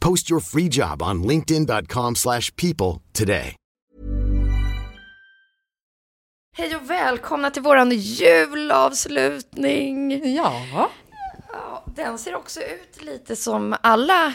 [0.00, 3.54] Post your free job on linkedin.com/people slash people today.
[6.58, 10.34] Hej och välkomna till våran julavslutning.
[10.34, 10.90] Ja.
[11.52, 14.32] Ja, den ser också ut lite som alla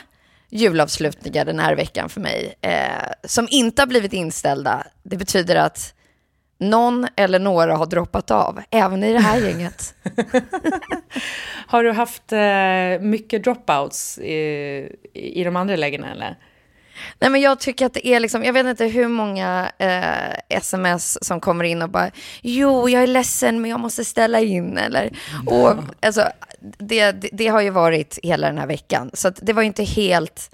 [0.50, 2.56] julavslutningar den här veckan för mig.
[2.62, 4.88] Eh, som inte har blivit inställda.
[5.04, 5.94] Det betyder att
[6.62, 9.94] någon eller några har droppat av, även i det här gänget.
[11.68, 16.38] Har du haft eh, mycket dropouts i, i de andra lägena eller?
[17.20, 21.26] Nej, men jag tycker att det är liksom, jag vet inte hur många eh, sms
[21.26, 25.18] som kommer in och bara, jo, jag är ledsen, men jag måste ställa in, eller,
[25.46, 26.28] och alltså,
[26.78, 29.68] det, det, det har ju varit hela den här veckan, så att det var ju
[29.68, 30.52] inte helt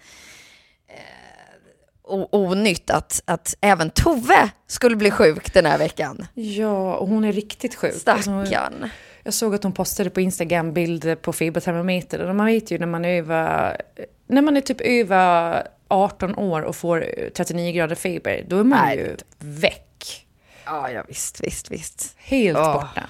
[2.31, 6.27] onytt att, att även Tove skulle bli sjuk den här veckan.
[6.33, 7.93] Ja, och hon är riktigt sjuk.
[8.05, 8.89] Alltså, Stackarn.
[9.23, 12.21] jag såg att hon postade på Instagram bilder på fibertermometer.
[12.21, 13.81] Och man vet ju när man är över,
[14.27, 18.79] när man är typ över 18 år och får 39 grader feber, då är man
[18.85, 18.97] Nej.
[18.97, 20.27] ju väck.
[20.65, 22.15] Ja, ja, visst, visst, visst.
[22.17, 22.73] Helt Åh.
[22.73, 23.03] borta.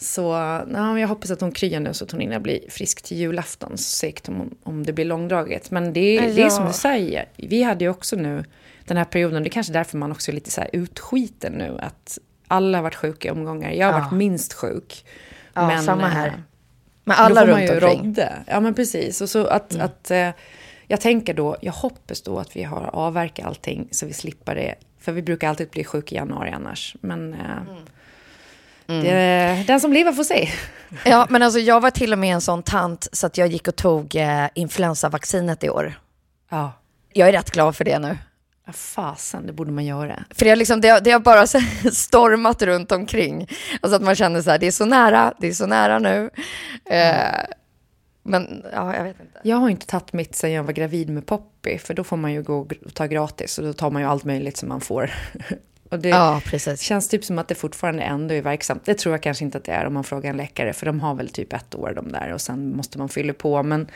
[0.00, 3.02] Så ja, men jag hoppas att hon kryar nu så att hon hinner bli frisk
[3.02, 3.78] till julafton.
[3.78, 5.70] Så segt om, om det blir långdraget.
[5.70, 6.50] Men det, är- det är Ja.
[6.50, 7.28] som du säger.
[7.36, 8.44] Vi hade ju också nu
[8.84, 9.42] den här perioden.
[9.42, 11.76] Det är kanske därför man också är lite så här utskiten nu.
[11.80, 13.70] Att alla har varit sjuka i omgångar.
[13.70, 13.98] Jag har Ja.
[14.04, 15.04] varit minst sjuk.
[15.54, 16.42] Ja, samma eh, här.
[17.04, 18.04] Men då alla får man runt ju omkring.
[18.06, 18.32] rodda.
[18.46, 19.20] Ja, men precis.
[19.20, 19.84] Och så att, Mm.
[19.86, 20.30] att eh,
[20.86, 24.74] jag tänker då, jag hoppas då att vi har avverkat allting så vi slipper det.
[25.00, 26.96] För vi brukar alltid bli sjuka i januari annars.
[27.00, 27.38] Men eh,
[28.88, 29.04] Mm.
[29.04, 30.48] det, den som lever får se.
[31.04, 33.68] Ja, men alltså jag var till och med en sån tant så att jag gick
[33.68, 36.00] och tog eh, influensavaccinet i år.
[36.50, 36.72] Ja.
[37.12, 38.18] Jag är rätt glad för det nu.
[38.66, 40.24] Ja, fasen, det borde man göra.
[40.30, 41.46] För det har, liksom, det har, det har bara
[41.92, 43.48] stormat runt omkring.
[43.80, 46.30] Alltså att man känner så här, det är så nära, det är så nära nu.
[46.84, 47.44] Eh,
[48.22, 49.40] men ja, jag vet inte.
[49.42, 52.32] Jag har inte tagit mitt sen jag var gravid med Poppy, för då får man
[52.32, 55.10] ju gå och ta gratis och då tar man ju allt möjligt som man får.
[55.90, 56.80] Och det Ja, precis.
[56.80, 58.84] känns typ som att det fortfarande ändå är verksamt.
[58.84, 61.00] Det tror jag kanske inte att det är om man frågar en läkare, för de
[61.00, 63.62] har väl typ ett år de där och sen måste man fylla på.
[63.62, 63.86] Men,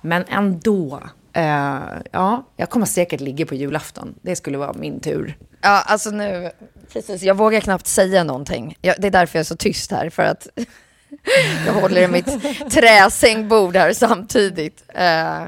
[0.00, 1.02] men ändå.
[1.32, 1.78] Eh,
[2.12, 4.14] ja, jag kommer säkert ligga på julafton.
[4.22, 5.36] Det skulle vara min tur.
[5.60, 6.50] Ja, alltså nu,
[6.92, 8.76] precis, jag vågar knappt säga någonting.
[8.80, 10.48] Jag, det är därför jag är så tyst här, för att
[11.66, 12.26] jag håller i mitt
[12.70, 14.84] träsängbord här samtidigt.
[14.94, 15.42] Eh,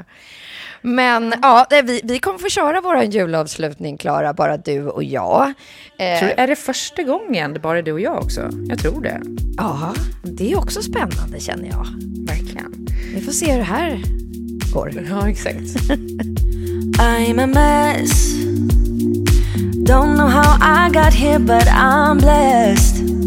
[0.85, 5.53] men ja, vi, vi kommer få köra vår julavslutning, Klara, bara du och jag.
[5.99, 8.49] Eh, Tror, är det första gången bara du och jag också?
[8.67, 9.21] Jag tror det.
[9.57, 9.93] Ja,
[10.23, 11.87] det är också spännande känner jag.
[12.27, 12.87] Verkligen.
[13.15, 14.01] Vi får se hur det här
[14.73, 14.91] går.
[15.09, 15.89] Ja, exakt.
[16.99, 18.33] I'm a mess.
[19.87, 23.24] Don't know how I got here, but I'm blessed.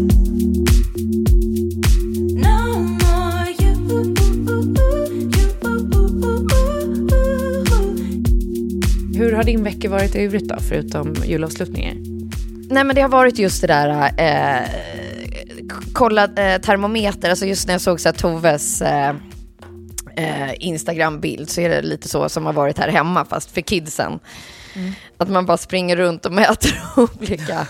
[9.19, 11.93] Hur har din vecka varit i övrigt då, förutom julavslutningar?
[12.73, 14.67] Nej men det har varit just det där, eh,
[15.93, 19.09] kolla eh, termometer, alltså just när jag såg så här, Toves eh,
[20.15, 24.19] eh, Instagram-bild så är det lite så som har varit här hemma fast för kidsen.
[25.17, 26.81] Att man bara springer runt och mäter
[27.19, 27.67] olika.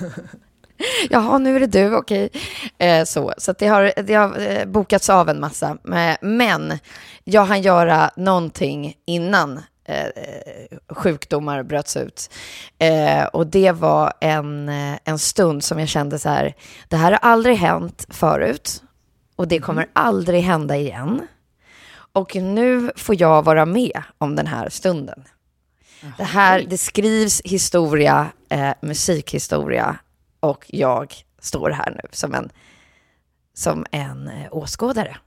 [1.10, 2.30] Jaha, nu är det du, okej.
[2.78, 5.78] Eh, så så det har, det har eh, bokats av en massa.
[5.84, 6.74] Men- Men
[7.24, 12.30] jag hann göra någonting innan eh, sjukdomar bröts ut.
[12.78, 16.56] Eh, och det var en, eh, en stund som jag kände så här,
[16.88, 18.84] det här har aldrig hänt förut
[19.36, 21.28] och det kommer aldrig hända igen.
[22.14, 25.24] Och nu får jag vara med om den här stunden.
[26.18, 29.96] Det här, det skrivs historia, eh, musikhistoria
[30.40, 32.50] och jag står här nu som en,
[33.54, 35.18] som en eh, åskådare.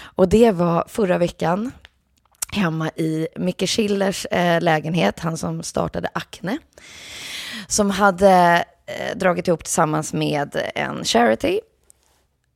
[0.00, 1.72] Och det var förra veckan
[2.52, 6.58] hemma i Micke Schillers eh, lägenhet, han som startade Acne,
[7.66, 11.60] som hade eh, dragit ihop tillsammans med en charity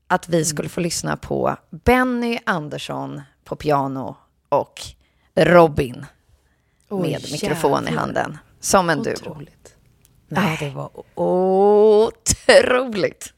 [0.07, 4.17] att vi skulle få lyssna på Benny Andersson på piano
[4.49, 4.81] och
[5.35, 6.07] Robin
[6.89, 9.13] Oj, med mikrofon i handen, som en duo.
[9.13, 9.75] Otroligt.
[10.29, 13.33] Ja, det var otroligt.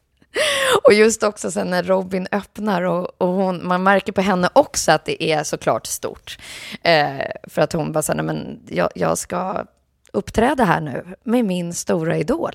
[0.85, 4.93] Och just också sen när Robin öppnar och, och hon, man märker på henne också
[4.93, 6.39] att det är såklart stort.
[6.83, 9.65] Eh, för att hon bara säger, men jag, jag ska
[10.13, 12.53] uppträda här nu med min stora idol.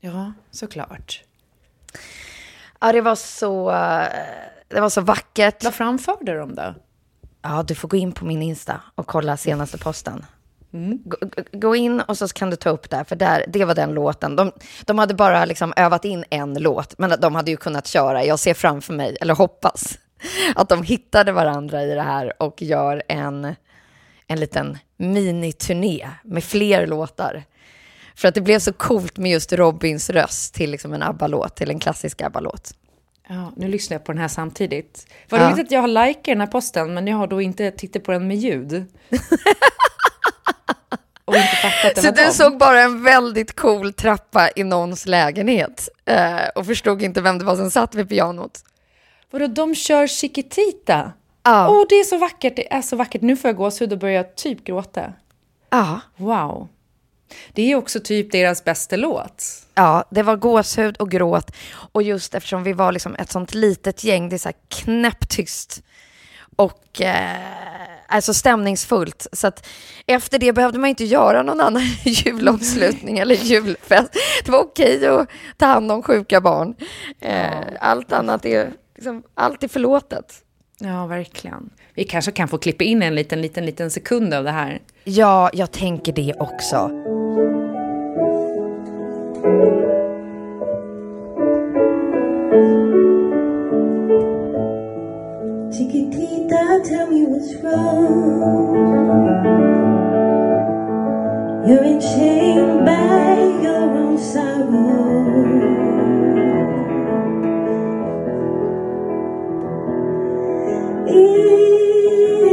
[0.00, 1.22] Ja, såklart.
[2.80, 4.04] Ja, det var så, eh,
[4.68, 5.64] det var så vackert.
[5.64, 6.74] Vad framförde de då?
[7.42, 10.26] Ja, du får gå in på min Insta och kolla senaste posten.
[11.04, 11.16] Gå,
[11.52, 14.36] gå- in och så kan du ta upp där, för där, det var den låten.
[14.36, 14.52] De,
[14.84, 18.24] de hade bara liksom övat in en låt, men de hade ju kunnat köra.
[18.24, 19.98] Jag ser framför mig, eller hoppas,
[20.54, 23.54] att de hittade varandra i det här och gör en,
[24.26, 27.44] en liten miniturné med fler låtar.
[28.16, 31.70] För att det blev så coolt med just Robins röst till liksom en ABBA-låt, till
[31.70, 32.74] en klassisk ABBA-låt.
[33.28, 35.06] Ja, nu lyssnar jag på den här samtidigt.
[35.28, 35.46] Vad Ja.
[35.50, 38.12] roligt att jag har likat den här posten, men jag har då inte tittat på
[38.12, 38.84] den med ljud.
[41.30, 45.06] Och inte fattat att det Så du såg bara en väldigt cool trappa i någons
[45.06, 48.64] lägenhet eh, och förstod inte vem det var som satt vid pianot.
[49.30, 51.12] Vadå, de kör Chiquitita?
[51.42, 51.68] Ja.
[51.68, 53.22] Åh, det är så vackert, det är så vackert.
[53.22, 55.12] Nu får jag gåshud och börjar typ gråta.
[55.70, 56.00] Ja.
[56.16, 56.68] Wow.
[57.52, 59.44] Det är också typ deras bästa låt.
[59.74, 61.56] Ja, det var gåshud och gråt.
[61.92, 65.82] Och just eftersom vi var liksom ett sånt litet gäng, det är så här knäpptyst.
[66.56, 69.26] Och eh, alltså stämningsfullt.
[69.32, 69.66] Så att
[70.06, 74.12] efter det behövde man inte göra någon annan julavslutning eller julfest.
[74.44, 76.74] Det var okej att ta hand om sjuka barn.
[77.20, 80.44] Eh, allt annat är, liksom, allt är förlåtet.
[80.78, 81.70] Ja, verkligen.
[81.94, 84.80] Vi kanske kan få klippa in en liten, liten, liten sekund av det här.
[85.04, 86.90] Ja, jag tänker det också.
[95.72, 98.76] Chiquitita, tell me what's wrong.
[101.66, 105.60] You're enchained by your own sorrow.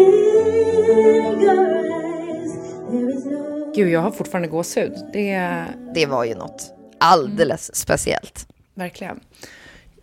[0.07, 2.51] In your eyes,
[2.91, 4.93] there is no Gud, jag har fortfarande gåshud.
[5.13, 8.47] Det Det var ju något alldeles speciellt.
[8.75, 9.19] verkligen.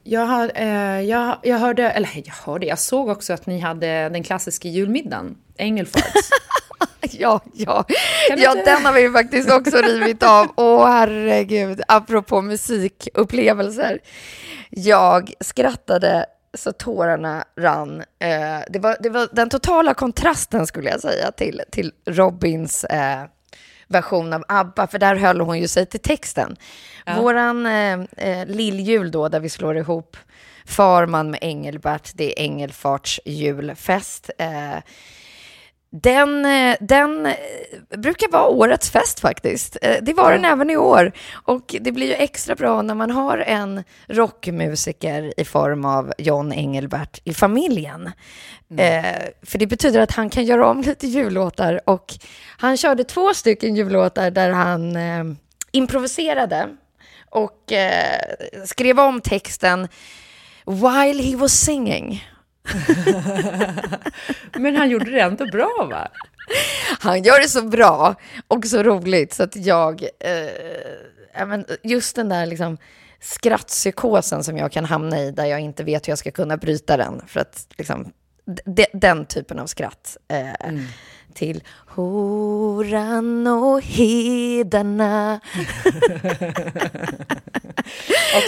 [0.06, 4.08] Jag, har, eh, jag, jag hörde, eller jag hörde, jag såg också att ni hade
[4.08, 6.30] den klassiska julmiddagen, Engelfarts.
[7.10, 7.84] Ja, ja.
[8.36, 10.46] Ja den har vi faktiskt också rivit av.
[10.56, 11.80] Åh, herregud.
[11.88, 13.98] Apropå musikupplevelser.
[14.70, 18.00] Jag skrattade så tårarna rann.
[18.00, 23.24] Eh, det, var, det var den totala kontrasten, skulle jag säga, till, till Robins eh,
[23.88, 26.56] version av ABBA, för där höll hon ju sig till texten.
[27.16, 30.16] Våran eh, eh, lilljul då, där vi slår ihop
[30.66, 34.30] Farman med Engelbert, det är Engelfarts julfest.
[34.38, 34.78] Eh,
[36.02, 37.34] den, eh, den eh,
[37.98, 39.76] brukar vara årets fest faktiskt.
[39.82, 41.12] Eh, Det var den även i år.
[41.32, 46.52] Och det blir ju extra bra när man har en rockmusiker i form av John
[46.52, 48.10] Engelbert i familjen.
[48.78, 49.04] Eh,
[49.42, 51.80] för det betyder att han kan göra om lite jullåtar.
[51.86, 52.14] Och
[52.58, 55.24] han körde två stycken jullåtar där han eh,
[55.72, 56.68] improviserade
[57.30, 58.20] och eh,
[58.64, 59.88] skrev om texten
[60.66, 62.24] while he was singing.
[64.52, 66.08] Men han gjorde det ändå bra, va?
[67.00, 68.14] Han gör det så bra
[68.48, 72.78] och så roligt så att jag, eh, men just den där liksom
[73.20, 76.96] skrattpsykosen som jag kan hamna i där jag inte vet hur jag ska kunna bryta
[76.96, 78.12] den för att liksom
[78.66, 80.74] de, den typen av skratt eh,
[81.34, 85.40] till horan och hedarna.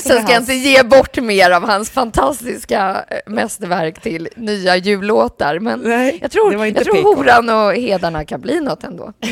[0.02, 5.58] Sen ska jag inte ge bort mer av hans fantastiska eh, mästerverk till nya jullåtar.
[5.58, 9.12] Men Nej, jag tror, jag tror horan och hedarna kan bli något ändå.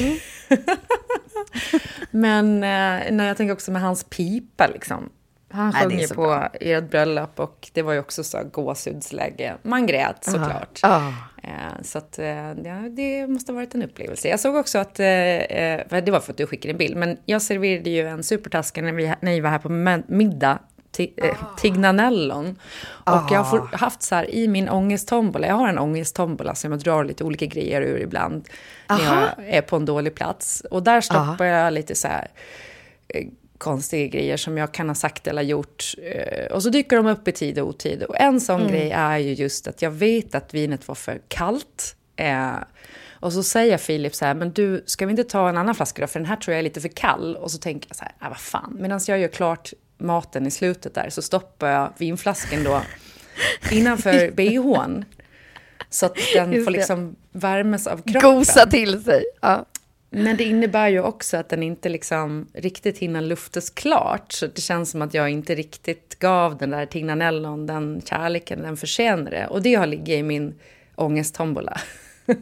[2.10, 5.10] Men eh, när jag tänker också med hans pipa, liksom.
[5.54, 6.48] Han sjöng ju på bra.
[6.60, 9.54] ert bröllop och det var ju också så gåshudsläge.
[9.62, 10.78] Man grät såklart.
[10.82, 11.12] Ja.
[11.42, 14.28] Eh, Så att, eh, ja, det måste ha varit en upplevelse.
[14.28, 17.18] Jag såg också att, eh, eh, det var för att du skickade en bild, men
[17.24, 19.68] jag serverade ju en supertaska när vi, när vi var här på
[20.14, 20.58] middag.
[20.98, 22.58] Eh, Tignanellon.
[23.04, 26.70] Och jag har for- haft så här i min ångesttombola, jag har en ångesttombola som
[26.72, 28.48] jag drar lite olika grejer ur ibland.
[28.88, 30.62] När jag är på en dålig plats.
[30.70, 32.28] Och där stoppar jag lite så här
[33.64, 35.84] konstiga grejer som jag kan ha sagt eller gjort.
[36.02, 38.02] Eh, Och så dyker de upp i tid och otid.
[38.02, 41.96] Och en sån grej är ju just att jag vet att vinet var för kallt.
[42.16, 42.52] Eh,
[43.20, 46.02] och så säger Filip så här, men du, ska vi inte ta en annan flaska
[46.02, 46.06] då?
[46.08, 47.36] För den här tror jag är lite för kall.
[47.36, 48.76] Och så tänker jag så här, ah, vad fan.
[48.80, 52.80] Medan jag gör klart maten i slutet där så stoppar jag vinflaskan då
[53.70, 55.04] innanför bhn.
[55.90, 58.20] Så att den får liksom värmes av kroppen.
[58.20, 59.24] Gosa till sig.
[59.40, 59.64] Ja.
[60.16, 64.32] Men det innebär ju också att den inte liksom riktigt hinner luftas klart.
[64.32, 68.76] Så det känns som att jag inte riktigt gav den där Tignanellon den kärleken den
[68.76, 69.46] förtjänade.
[69.46, 70.54] Och det har ligget i min
[70.94, 71.80] ångesttombola.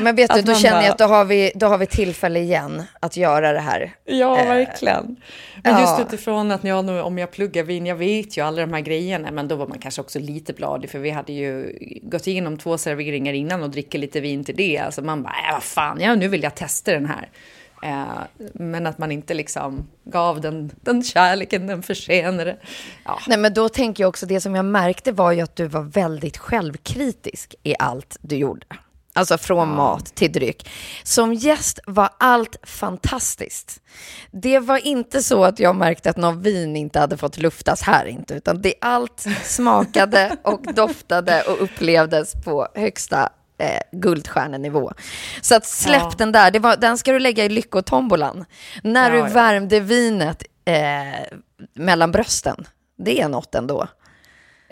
[0.00, 2.82] Men vet du, då känner jag att då har, vi, då har vi tillfälle igen
[3.00, 3.94] att göra det här.
[4.04, 5.16] Ja, verkligen.
[5.64, 5.80] Men ja.
[5.80, 8.80] just utifrån att jag, nu- om jag pluggar vin, jag vet ju alla de här
[8.80, 12.58] grejerna, men då var man kanske också lite bladig, för vi hade ju gått igenom
[12.58, 14.78] två serveringar innan och dricker lite vin till det.
[14.78, 17.28] Alltså man bara, äh, vad fan, ja, nu vill jag testa den här.
[17.82, 18.06] Eh,
[18.52, 22.56] men att man inte liksom gav den, den kärleken den förtjänade.
[23.04, 23.18] Ja.
[23.28, 25.82] Nej, men då tänker jag också, det som jag märkte var ju att du var
[25.82, 28.66] väldigt självkritisk i allt du gjorde.
[29.14, 30.70] Alltså från mat till dryck.
[31.02, 33.80] Som gäst var allt fantastiskt.
[34.30, 38.04] Det var inte så att jag märkte att någon vin inte hade fått luftas här
[38.06, 43.28] inte, utan det allt smakade och doftade och upplevdes på högsta
[43.58, 44.92] eh, guldstjärnenivå.
[45.42, 46.12] Så att släpp Ja.
[46.18, 48.44] den där, det var, den ska du lägga i lyckotombolan.
[48.82, 49.34] När Ja, du ja.
[49.34, 51.38] värmde vinet eh,
[51.74, 52.64] mellan brösten.
[52.98, 53.88] Det är något ändå.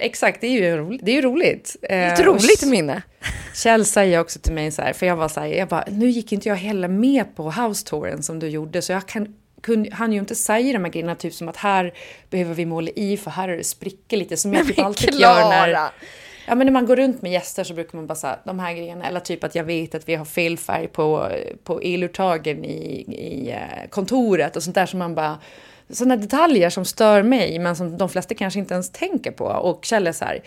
[0.00, 1.00] Exakt, det är ju roligt.
[1.04, 1.76] Det är ju roligt.
[1.82, 3.02] Ett Eh, roligt minne.
[3.54, 6.08] Kjell säger också till mig så här, för jag var så här, jag bara, nu
[6.10, 10.12] gick inte jag heller med på house-touren som du gjorde, så jag kan, kunde, han
[10.12, 11.94] ju inte säga de här grejerna, typ som att här
[12.30, 15.40] behöver vi måla i, för här är det sprickor lite, som jag typ alltid Klara!
[15.40, 15.90] gör när...
[16.46, 18.74] Ja, men när man går runt med gäster så brukar man bara säga de här
[18.74, 21.30] grejerna, eller typ att jag vet att vi har fel färg på,
[21.64, 25.38] på eluttagen i, i eh, kontoret och sånt där som man bara...
[25.92, 29.44] Sådana detaljer som stör mig, men som de flesta kanske inte ens tänker på.
[29.44, 30.42] Och Kjell är så här,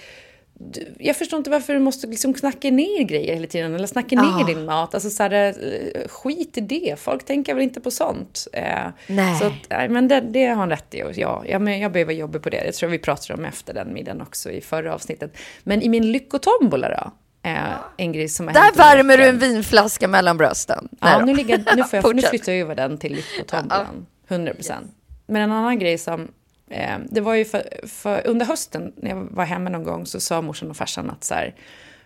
[1.00, 4.42] jag förstår inte varför du måste liksom knacka ner grejer hela tiden, eller snacka ner
[4.42, 4.44] Ah.
[4.44, 4.94] din mat.
[4.94, 8.48] Alltså så här, eh, skit i det, folk tänker väl inte på sånt.
[8.54, 8.64] Eh,
[9.08, 9.40] Nej.
[9.40, 11.04] Så att, men det, det har han rätt i.
[11.04, 12.64] Och ja, ja, men jag behöver jobba på det.
[12.66, 15.38] Det tror jag vi pratade om efter den middagen också i förra avsnittet.
[15.64, 17.12] Men i min lyckotombola då,
[17.50, 17.58] eh,
[17.98, 20.90] en grej som har Där värmer du en vinflaska mellan brösten.
[21.02, 24.06] Ja, nu, ligger, nu, får jag, nu flyttar jag över den till lyckotombolan.
[24.28, 24.92] 100 procent.
[25.34, 26.28] Men en annan grej som...
[26.70, 30.20] Eh, det var ju för, för under hösten när jag var hemma någon gång så
[30.20, 31.56] sa morsan och farsan att så här...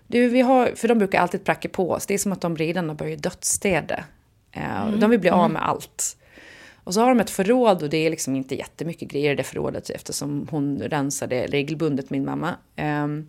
[0.08, 2.06] Du, vi har, för de brukar alltid pracka på oss.
[2.06, 4.04] Det är som att de redan har börjat dödsstäda.
[4.52, 6.18] Eh, De vill bli av med allt.
[6.84, 9.44] Och så har de ett förråd och det är liksom inte jättemycket grejer i det
[9.44, 12.56] förrådet eftersom hon rensade regelbundet, min mamma.
[12.76, 13.28] Ehm,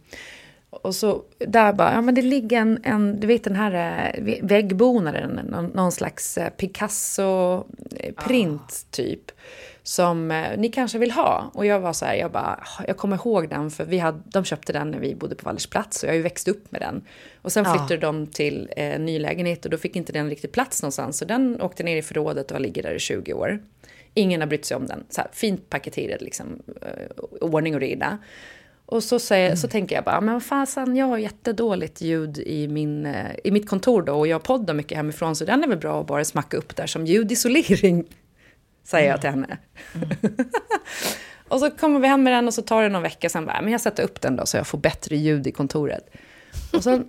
[0.70, 4.20] och så där bara, ja men det ligger en, en du vet den här eh,
[4.42, 9.30] väggbonaren, någon, någon slags eh, Picasso-print typ.
[9.88, 11.50] Som eh, ni kanske vill ha.
[11.54, 14.18] Och jag var så här, jag bara, "Ah, jag kommer ihåg den för vi hade,
[14.24, 16.80] de köpte den när vi bodde på Wallersplats och jag har ju växt upp med
[16.80, 17.02] den.
[17.42, 17.72] Och sen Ja.
[17.74, 21.18] flyttade de till eh, ny lägenhet och då fick inte den riktigt plats någonstans.
[21.18, 23.58] Så den åkte ner i förrådet och ligger där i 20 år.
[24.14, 25.04] Ingen har brytt sig om den.
[25.10, 28.18] Så här, fint paketerad, liksom, eh, ordning och reda.
[28.86, 32.68] Och så, säger, så tänker jag bara, men vad fasen, jag har jättedåligt ljud i,
[32.68, 33.14] min,
[33.44, 36.06] i mitt kontor då och jag poddar mycket hemifrån så den är väl bra att
[36.06, 38.04] bara smacka upp där som ljudisolering,
[38.90, 39.58] säger jag till henne.
[41.48, 43.60] och så kommer vi hem med den och så tar det någon vecka sen bara,
[43.60, 46.10] men jag sätter upp den då så jag får bättre ljud i kontoret.
[46.72, 47.02] Och så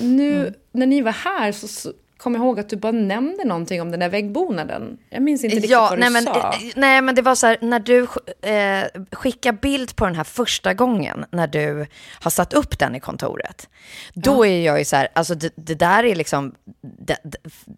[0.00, 3.90] nu när ni var här så, så kom ihåg att du bara nämnde någonting om
[3.90, 4.98] den där väggbonaden.
[5.10, 6.52] Jag minns inte riktigt Ja, vad nej du men, sa.
[6.52, 8.00] eh, nej men det var så här, när du
[8.42, 11.86] eh, skickar bild på den här första gången, när du
[12.20, 13.68] har satt upp den i kontoret,
[14.14, 16.54] då är jag ju så här, alltså det, det där är liksom,
[16.98, 17.16] det,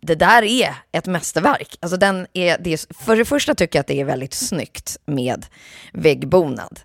[0.00, 1.76] det- där är ett mästerverk.
[1.80, 4.96] Alltså den är, det är, för det första tycker jag att det är väldigt snyggt
[5.06, 5.46] med
[5.92, 6.80] väggbonad.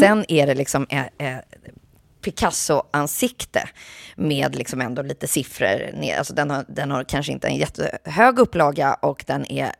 [0.00, 1.38] Sen är det liksom eh, eh,
[2.26, 3.68] Picasso-ansikte
[4.16, 5.94] med liksom ändå lite siffror.
[6.18, 9.72] Alltså den, har, den har kanske inte en jättehög upplaga och den är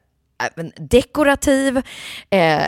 [0.42, 1.82] även dekorativ.
[2.30, 2.62] Eh,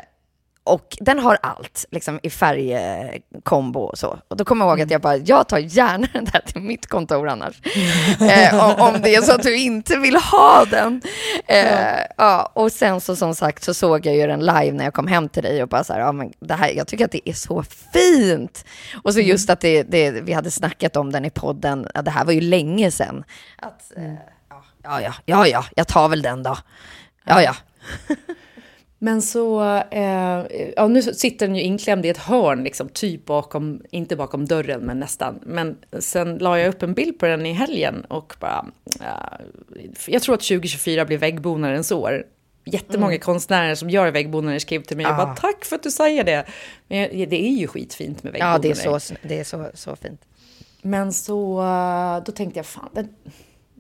[0.69, 4.19] och den har allt, liksom i färgkombo och så.
[4.29, 6.87] Och då kommer jag ihåg att jag bara, jag tar gärna den där till mitt
[6.87, 7.61] kontor annars.
[8.21, 11.03] eh, om, om det är så att du inte vill ha den.
[11.47, 12.53] Eh, ja.
[12.55, 15.29] och sen så som sagt så såg jag ju den live när jag kom hem
[15.29, 17.35] till dig och bara så här, ja men det här, jag tycker att det är
[17.35, 18.65] så fint.
[19.03, 22.11] Och så just att det, det, vi hade snackat om den i podden, ja, det
[22.11, 23.25] här var ju länge sedan.
[23.57, 24.15] Att, eh,
[24.83, 26.57] ja, ja, ja, ja, jag tar väl den då.
[27.25, 27.55] Ja, ja.
[29.01, 30.45] Men så, eh,
[30.77, 34.81] ja nu sitter den ju inklämd i ett hörn, liksom, typ bakom, inte bakom dörren,
[34.81, 35.39] men nästan.
[35.43, 38.67] Men sen la jag upp en bild på den i helgen och bara,
[39.01, 39.33] ja,
[40.07, 42.25] jag tror att 2024 blir väggbonarens år.
[42.65, 43.21] Jättemånga Mm.
[43.21, 46.45] konstnärer som gör väggbonare skrev till mig och bara, tack för att du säger det.
[46.89, 48.55] Men jag- det är ju skitfint med väggbonare.
[48.55, 50.21] Ja, det är så, det är så, så fint.
[50.83, 53.07] Men så, eh, då tänkte jag, fan, det,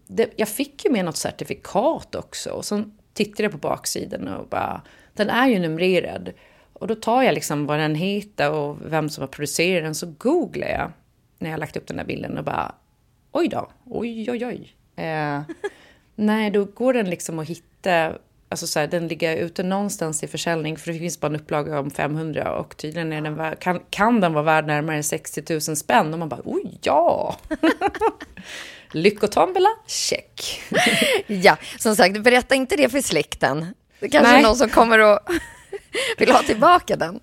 [0.07, 2.51] det, jag fick ju med något certifikat också.
[2.51, 2.83] Och så
[3.15, 4.83] tittade jag på baksidan och bara,
[5.19, 6.33] den är ju numrerad.
[6.73, 10.07] Och då tar jag liksom vad den heter och vem som har producerat den, så
[10.19, 10.93] googlar jag
[11.39, 12.75] när jag lagt upp den där bilden och bara,
[13.33, 14.75] oj då, oj, oj, oj.
[15.05, 15.41] Eh,
[16.15, 18.13] nej, då går den liksom att hitta,
[18.49, 21.81] alltså så här, den ligger ute någonstans i försäljning, för det finns bara en upplaga
[21.81, 26.13] om 500 och tydligen är den, kan, kan den vara värd närmare 60 000 spänn.
[26.13, 27.37] Och man bara, oj, ja!
[28.93, 30.63] Lyckotombola, check.
[31.27, 33.67] Ja, som sagt, berätta inte det för släkten.
[34.01, 34.41] Det kanske Nej.
[34.43, 35.19] är någon som kommer och
[36.19, 37.21] vill ha tillbaka den.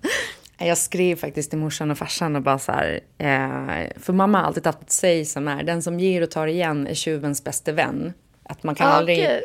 [0.58, 4.44] Jag skrev faktiskt till morsan och farsan och bara så här, eh, för mamma har
[4.46, 7.72] alltid haft ett säg som är, den som ger och tar igen är tjuvens bäste
[7.72, 8.12] vän.
[8.42, 9.42] Att man kan Ah, aldrig okej.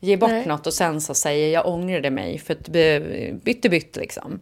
[0.00, 0.46] ge bort Nej.
[0.46, 2.68] något och sen så säger jag ångrade mig för att
[3.42, 4.40] bytte bytt liksom.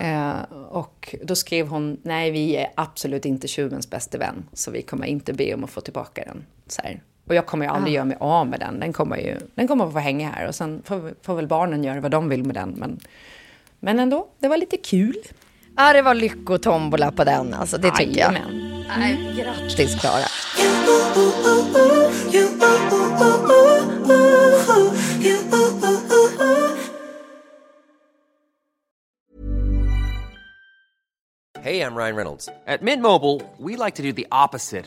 [0.00, 0.32] Eh,
[0.70, 5.06] och då skrev hon, nej vi är absolut inte tjuvens bäste vän, så vi kommer
[5.06, 6.44] inte be om att få tillbaka den.
[6.66, 7.02] Så här.
[7.28, 9.86] Och jag kommer ju aldrig göra mig av med den, den kommer ju den kommer
[9.86, 12.54] att få hänga här och sen får, får väl barnen göra vad de vill med
[12.54, 12.70] den.
[12.70, 12.98] Men,
[13.80, 15.16] men ändå, det var lite kul.
[15.76, 18.32] Ja, det var lyckotombola på den, alltså det tycker jag.
[18.32, 18.84] Jajamän.
[18.98, 20.24] Nej, grattis Klara.
[31.62, 32.48] Hey, I'm Ryan Reynolds.
[32.66, 34.86] At Mint Mobile, we like to do the opposite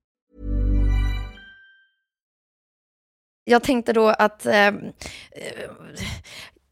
[3.45, 4.73] Jag tänkte då att eh, eh,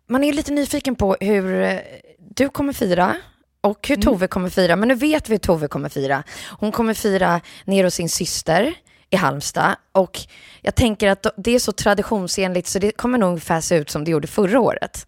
[0.08, 1.80] man är lite nyfiken på hur eh,
[2.18, 3.16] du kommer fira
[3.62, 4.76] och hur Tove kommer fira.
[4.76, 6.24] Men nu vet vi hur Tove kommer fira.
[6.60, 8.74] Hon kommer fira ner hos sin syster
[9.10, 9.76] i Halmstad.
[9.92, 10.20] Och
[10.62, 14.04] jag tänker att det är så traditionsenligt så det kommer nog ungefär se ut som
[14.04, 15.08] det gjorde förra året.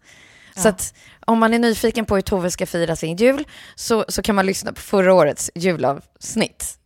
[0.56, 0.94] Så att
[1.26, 3.44] om man är nyfiken på hur Tove ska fira sin jul
[3.74, 6.78] så, så kan man lyssna på förra årets julavsnitt.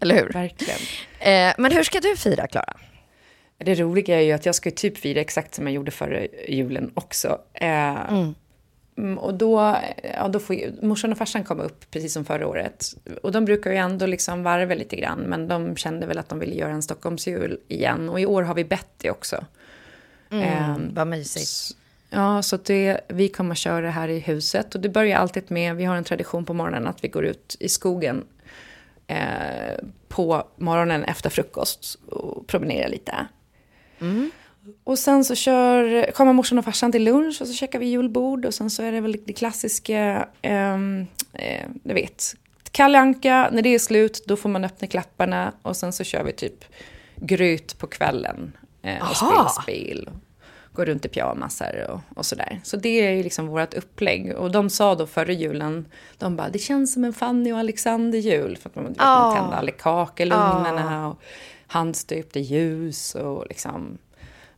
[0.00, 0.32] Eller hur?
[0.32, 0.78] Verkligen.
[1.18, 2.74] Eh, men hur ska du fira, Klara?
[3.58, 6.90] Det roliga är ju att jag ska typ fira exakt som jag gjorde förra julen
[6.94, 7.38] också.
[7.54, 8.12] Eh,
[8.96, 9.76] mm, och då,
[10.14, 12.86] ja, då får ju, morsan och farsan komma upp precis som förra året.
[13.22, 16.38] Och de brukar ju ändå liksom varva lite grann, men de kände väl att de
[16.38, 18.08] ville göra en Stockholmsjul igen.
[18.08, 19.44] Och i år har vi Betty också.
[20.30, 21.44] Eh, Vad mysigt.
[21.44, 21.70] s-
[22.10, 24.74] Ja, så det, vi kommer köra här i huset.
[24.74, 27.56] Och det börjar alltid med, vi har en tradition på morgonen att vi går ut
[27.60, 28.24] i skogen
[29.06, 29.74] eh,
[30.08, 33.14] på morgonen efter frukost och promenerar lite.
[34.84, 38.44] Och sen så kör, kommer morsan och farsan till lunch och så käkar vi julbord
[38.44, 42.34] och sen så är det väl det klassiska, ehm, eh, du vet,
[42.70, 46.24] Kalle Anka, när det är slut, då får man öppna klapparna och sen så kör
[46.24, 46.64] vi typ
[47.16, 48.52] gryt på kvällen.
[48.82, 49.14] Eh, och Aha.
[49.14, 50.10] spelar spel.
[50.12, 50.34] Och
[50.74, 52.60] går runt i pyjamasar och, och sådär.
[52.64, 54.34] Så det är ju liksom vårt upplägg.
[54.36, 55.86] Och de sa då förra julen,
[56.18, 58.56] de bara, det känns som en Fanny och Alexander jul.
[58.56, 61.22] För att man, vet, man tände alla kakel i ugnarna och
[61.78, 63.98] handstöpta ljus och liksom,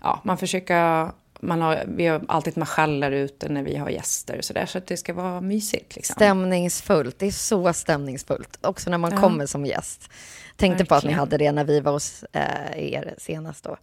[0.02, 4.44] ja, man försöker, man har, vi har alltid marschaller ute när vi har gäster och
[4.44, 6.14] sådär, så att det ska vara mysigt liksom.
[6.14, 7.18] Stämningsfullt.
[7.18, 8.58] Det är så stämningsfullt.
[8.66, 9.18] Också när man Ja.
[9.20, 10.10] kommer som gäst.
[10.56, 11.18] Tänkte på att ni Verkligen.
[11.18, 13.76] hade det när vi var hos eh, er senast då.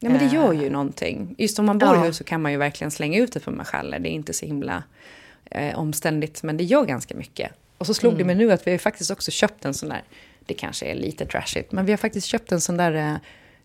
[0.00, 1.34] Ja, men det gör Eh, ju någonting.
[1.38, 2.04] Just om man bor i Ja.
[2.04, 3.98] hus så kan man ju verkligen slänga ut ett par marschaller.
[3.98, 4.82] Det är inte så himla
[5.50, 7.52] eh, omständigt, men det gör ganska mycket.
[7.78, 10.02] Och så slog det mig nu att vi har faktiskt också köpt en sån där,
[10.48, 13.16] det kanske är lite trashigt, men vi har faktiskt köpt en sån där eh,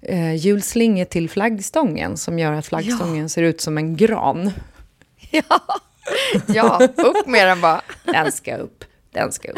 [0.01, 4.51] eh, julslinge till flaggstången som gör att flaggstången ser ut som en gran.
[5.31, 5.59] Ja,
[6.47, 7.81] ja upp med den bara.
[8.03, 8.83] Den ska upp.
[9.11, 9.57] Den ska upp.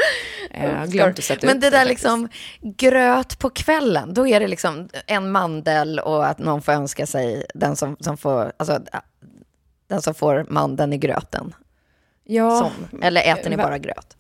[0.51, 1.89] Eh, Jag har glömt att sätta Men det där faktiskt.
[1.89, 2.29] liksom
[2.61, 7.45] gröt på kvällen, då är det liksom en mandel och att någon får önska sig
[7.53, 8.79] den som, som får, alltså,
[9.88, 11.53] den som får mandeln i gröten.
[12.23, 12.59] Ja,
[12.89, 14.17] Som, eller äter ni bara gröt?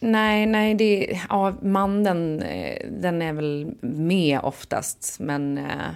[0.00, 5.16] Nej, nej, det, ja, mandeln, eh, den är väl med oftast.
[5.20, 5.90] Men eh,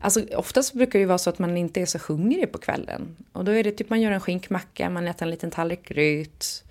[0.00, 3.16] alltså, oftast brukar det ju vara så att man inte är så hungrig på kvällen.
[3.32, 6.64] Och då är det typ man gör en skinkmacka, man äter en liten tallrik gryt.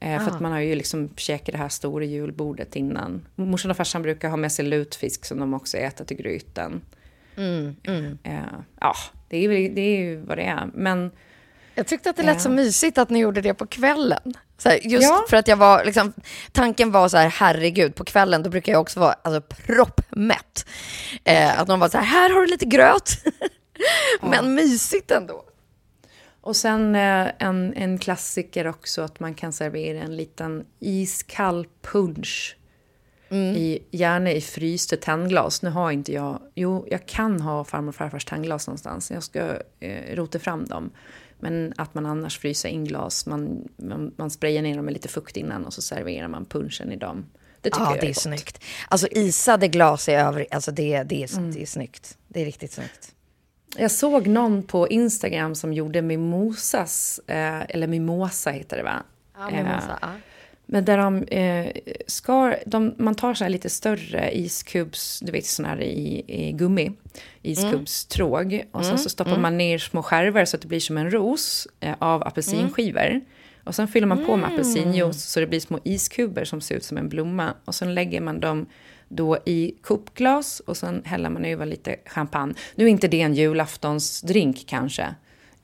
[0.00, 0.34] Eh, för Ah.
[0.34, 3.26] att man har ju liksom käkat det här stora julbordet innan.
[3.34, 6.80] Morsan och farsan brukar ha med sig lutfisk som de också äter till gryten.
[7.36, 8.18] Mm, mm.
[8.80, 8.94] Ja,
[9.28, 10.70] det är, det är ju vad det är.
[10.74, 11.10] Men
[11.74, 12.40] Jag tyckte att det lät Ja.
[12.40, 14.34] så mysigt att ni gjorde det på kvällen.
[14.64, 15.24] Här, just Ja.
[15.30, 16.12] för att jag var, liksom,
[16.52, 20.66] tanken var så här, herregud, på kvällen då brukar jag också vara alltså, proppmätt.
[21.24, 23.10] Eh, att någon var så här, här har du lite gröt.
[24.20, 25.44] Men mysigt ändå.
[26.40, 32.56] Och sen eh, en, en klassiker också att man kan servera en liten iskall punch.
[33.56, 35.62] I, gärna i fryste tändglas.
[35.62, 36.40] Nu har inte jag...
[36.54, 39.10] Jo, jag kan ha farmor och farfars tändglas någonstans.
[39.10, 39.40] Jag ska
[39.80, 40.90] eh, rota fram dem.
[41.50, 43.26] Men att man annars fryser in glas.
[43.26, 46.92] Man, man, man sprayar ner dem med lite fukt innan och så serverar man punchen
[46.92, 47.26] i dem.
[47.60, 48.16] Det tycker Ja, jag det är gott.
[48.22, 48.62] snyggt.
[48.88, 51.52] Alltså isade glas i övrigt, alltså det, det, är, Mm.
[51.52, 52.18] det är snyggt.
[52.28, 53.10] Det är riktigt snyggt.
[53.76, 59.02] Jag såg någon på Instagram som gjorde mimosas, eh, eller mimosa heter det va?
[59.38, 60.08] Ja, Eh, mimosa, ja.
[60.66, 61.72] Men där de eh,
[62.06, 66.52] skar, de, man tar så här lite större iskubs, du vet sån här i, i
[66.52, 66.92] gummi,
[67.42, 68.64] iskubstråg.
[68.70, 71.68] Och sen så stoppar man ner små skärvor så att det blir som en ros
[71.80, 73.20] eh, av apelsinskivor.
[73.64, 76.84] Och sen fyller man på med apelsinjuice så det blir små iskuber som ser ut
[76.84, 77.54] som en blomma.
[77.64, 78.66] Och sen lägger man dem
[79.08, 82.54] då i kopglas och sen häller man över lite champagne.
[82.74, 85.14] Nu är inte det en julaftonsdrink kanske.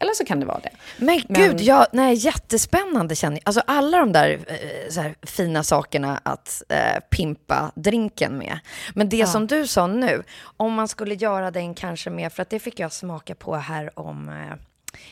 [0.01, 0.71] Eller så kan det vara det.
[0.97, 3.43] Men gud, ja, nej, jättespännande känner jag.
[3.45, 8.59] Alltså alla de där, eh, här, fina sakerna att eh, pimpa drinken med.
[8.95, 10.23] Men det som du sa nu,
[10.57, 13.99] om man skulle göra den kanske med, för att det fick jag smaka på här
[13.99, 14.57] om eh,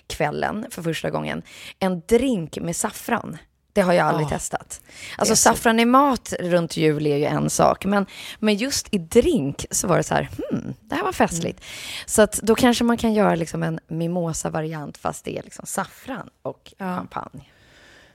[0.06, 1.42] kvällen för första gången,
[1.78, 3.38] en drink med saffran.
[3.78, 4.80] Det har jag aldrig testat.
[5.16, 8.06] Alltså saffran i mat runt jul är ju en sak, men,
[8.38, 11.64] men just i drink så var det så här, hmm, det här var festligt.
[12.06, 16.30] Så att då kanske man kan göra liksom en mimosa-variant fast det är liksom saffran
[16.42, 17.44] och champagne.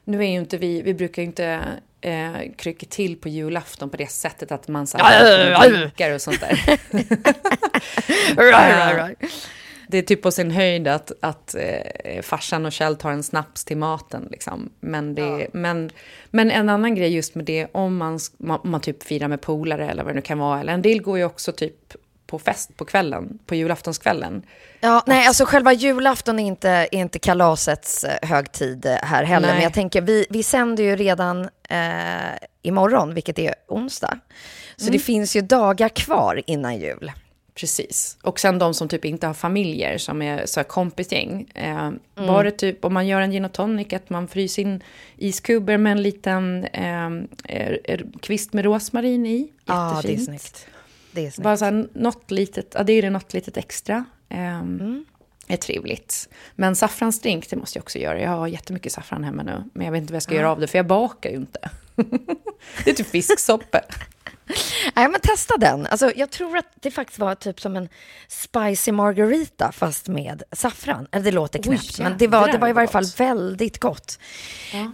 [0.04, 1.60] Nu är ju inte vi, vi brukar ju inte
[2.02, 6.40] eh, krycka till på julafton på det sättet att man så här, drinkar och sånt
[6.40, 6.80] där.
[9.88, 13.66] Det är typ på sin höjd att, att eh, farsan och Kjell tar en snaps
[13.66, 14.28] till maten.
[14.32, 14.70] Liksom.
[14.80, 15.90] Men, det, men,
[16.30, 19.90] men en annan grej just med det, om man, man, man typ firar med polare
[19.90, 20.60] eller vad det nu kan vara.
[20.60, 21.96] Eller en del går ju också typ
[22.34, 24.46] på fest på kvällen, på julaftonskvällen.
[24.80, 29.48] Ja, nej, alltså själva julafton är inte, är inte kalasets eh, högtid eh, här heller.
[29.48, 29.56] Nej.
[29.56, 31.78] Men jag tänker, vi, vi sänder ju redan eh,
[32.62, 34.20] imorgon, vilket är onsdag.
[34.76, 37.12] Så det finns ju dagar kvar innan jul.
[37.56, 38.18] Precis.
[38.22, 41.48] Och sen de som typ inte har familjer, som är så här kompisgäng.
[41.56, 44.84] Eh, Var det typ, om man gör en gin och tonic, att man fryser in
[45.18, 47.10] iskuber med en liten eh,
[47.56, 49.50] er, er, kvist med rosmarin i.
[49.66, 50.26] Ja, det är Jättefint.
[50.42, 50.68] snyggt.
[51.12, 51.44] Det är snyggt.
[51.44, 54.06] Bara så här, något litet, ja, det är det något litet extra.
[54.30, 55.06] Eh, Mm.
[55.48, 56.30] är trevligt.
[56.56, 58.22] Men saffransdrink, det måste jag också göra.
[58.22, 59.64] Jag har jättemycket saffran hemma nu.
[59.74, 61.70] Men jag vet inte vad jag ska göra av det, för jag bakar ju inte.
[62.84, 63.82] det är typ fisksoppa.
[64.96, 65.88] Nej, men testa den.
[65.88, 67.90] Alltså, jag tror att det faktiskt var typ som en
[68.28, 71.08] spicy margarita fast med saffran.
[71.12, 74.20] Eller det låter knäppt, men det var, det var i varje fall väldigt gott.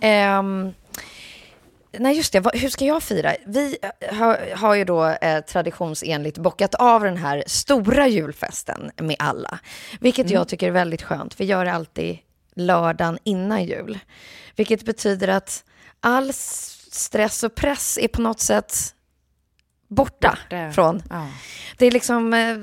[0.02, 0.74] Ehm,
[1.98, 2.44] nej, just det.
[2.54, 3.36] Hur ska jag fira?
[3.46, 9.16] Vi eh, har, har ju då eh, traditionsenligt bockat av den här stora julfesten med
[9.20, 9.60] alla.
[10.00, 10.34] Vilket Mm.
[10.34, 11.40] jag tycker är väldigt skönt.
[11.40, 12.18] Vi gör det alltid
[12.56, 14.00] lördagen innan jul.
[14.56, 15.64] Vilket betyder att
[16.00, 16.34] all
[16.92, 18.96] stress och press är på något sätt
[19.90, 20.72] borta, Borta.
[20.72, 21.02] från.
[21.10, 21.28] Ja.
[21.78, 22.58] Det är liksom, eh,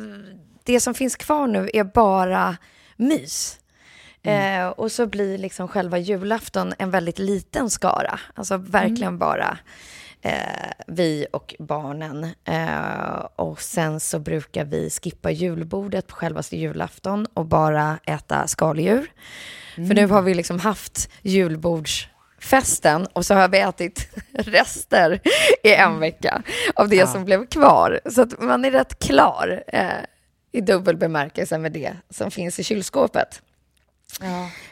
[0.65, 2.57] det som finns kvar nu är bara
[2.97, 3.59] mys.
[4.23, 8.21] Eh, och så blir liksom själva julafton en väldigt liten skara.
[8.35, 9.59] Alltså verkligen bara
[10.23, 12.25] eh, vi och barnen.
[12.45, 19.07] Eh, och sen så brukar vi skippa julbordet på självaste julafton och bara äta skaldjur.
[19.75, 21.11] För nu har vi liksom haft
[22.47, 25.21] julbordsfesten och så har vi ätit rester
[25.63, 26.43] i en vecka
[26.75, 28.01] av det som blev kvar.
[28.11, 30.05] Så att man är rätt klar eh,
[30.53, 33.43] i dubbel bemärkelse med det som finns i kylskåpet.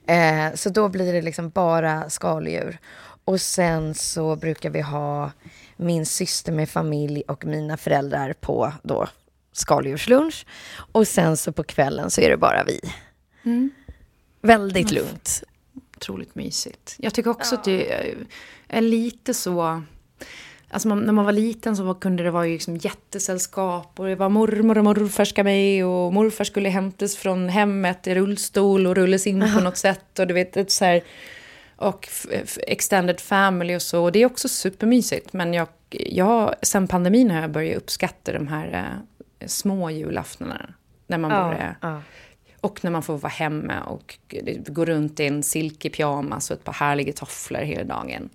[0.06, 2.78] Eh, så då blir det liksom bara skaldjur.
[3.26, 5.30] Och sen så brukar vi ha
[5.76, 9.08] min syster med familj och mina föräldrar på då
[9.52, 10.46] skaldjurslunch.
[10.92, 12.80] Och sen så på kvällen så är det bara vi.
[14.42, 15.42] Väldigt lugnt.
[15.96, 16.96] Otroligt mysigt.
[16.98, 18.14] Jag tycker också att det
[18.68, 19.82] är lite så...
[20.70, 24.14] Alltså man, när man var liten så kunde det vara ju liksom jättesällskap och det
[24.14, 28.96] var mormor och morfar ska med och morfar skulle hämtas från hemmet i rullstol och
[28.96, 31.02] rullas in på något sätt och du vet, så här,
[31.76, 32.08] och
[32.66, 34.02] extended family och så.
[34.02, 35.32] Och det är också supermysigt.
[35.32, 39.00] Men jag, jag, sen pandemin har jag börjat uppskatta de här
[39.38, 40.74] eh, små julaftnarna.
[41.06, 41.76] När man bara...
[41.80, 42.00] ja.
[42.64, 44.18] Och när man får vara hemma och
[44.66, 48.28] gå runt i en silkepyjamas och ett par härliga tofflor hela dagen.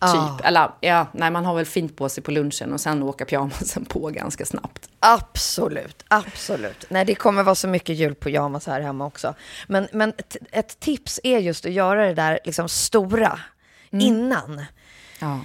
[0.00, 0.46] Typ.
[0.46, 3.84] Eller ja, nej, man har väl fint på sig på lunchen och sen åka pyjamasen
[3.84, 4.88] på ganska snabbt.
[4.98, 6.84] Absolut, absolut.
[6.88, 9.34] Nej, det kommer vara så mycket julpyjamas här hemma också.
[9.68, 10.12] Men, men
[10.50, 13.40] ett, tips är just att göra det där liksom stora
[13.90, 14.64] innan.
[15.18, 15.40] Ja.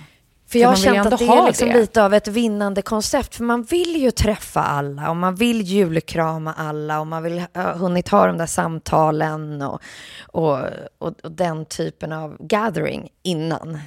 [0.48, 1.76] För jag har känt att det är liksom det.
[1.76, 3.36] lite av ett vinnande koncept.
[3.36, 7.74] För man vill ju träffa alla och man vill julkrama alla och man vill ha
[7.74, 9.82] hunnit ha de där samtalen och,
[10.22, 10.60] och,
[10.98, 13.80] och, och den typen av gathering innan.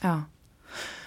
[0.00, 0.22] Ja.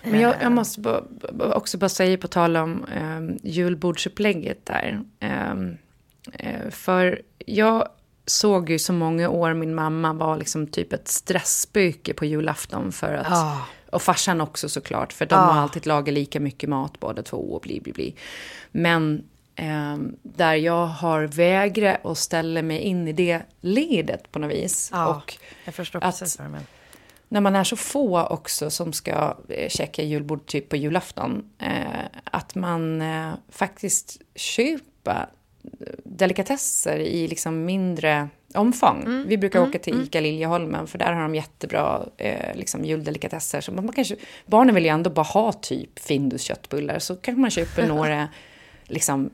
[0.04, 5.02] Men jag, jag måste bara, bara- också bara säga på tal om um, julbordsupplägget där.
[5.20, 7.88] Eh, för jag
[8.26, 13.14] såg ju så många år min mamma var liksom typ ett stressspöke på julafton för
[13.14, 13.28] att...
[13.30, 13.66] Ja.
[13.92, 15.42] Och farsan också såklart, för de Ja.
[15.42, 18.16] har alltid lagat lika mycket mat båda två och bli, bli, bli.
[18.72, 19.24] Men
[19.56, 24.92] ehm, där jag har vägrat att ställa mig in i det ledet på något vis.
[24.94, 26.66] och jag förstår att- precis vad du menar.
[27.30, 32.06] när man är så få också som ska eh, checka julbord typ på julafton, eh,
[32.24, 35.28] att man eh, faktiskt köper
[36.04, 39.24] delikatesser i liksom mindre omfång.
[39.28, 43.62] Vi brukar åka till ICA Liljeholmen för där har de jättebra eh, liksom juldelikatesser.
[43.62, 44.16] Så man kanske,
[44.46, 48.28] barnen vill ju ändå bara ha typ Findus köttbullar så kanske man köper några
[48.84, 49.30] liksom,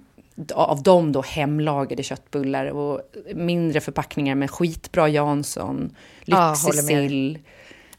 [0.54, 3.02] av dem då hemlagade köttbullar och
[3.36, 6.74] mindre förpackningar med skitbra Jansson, Ja, med.
[6.76, 7.40] lyxisill.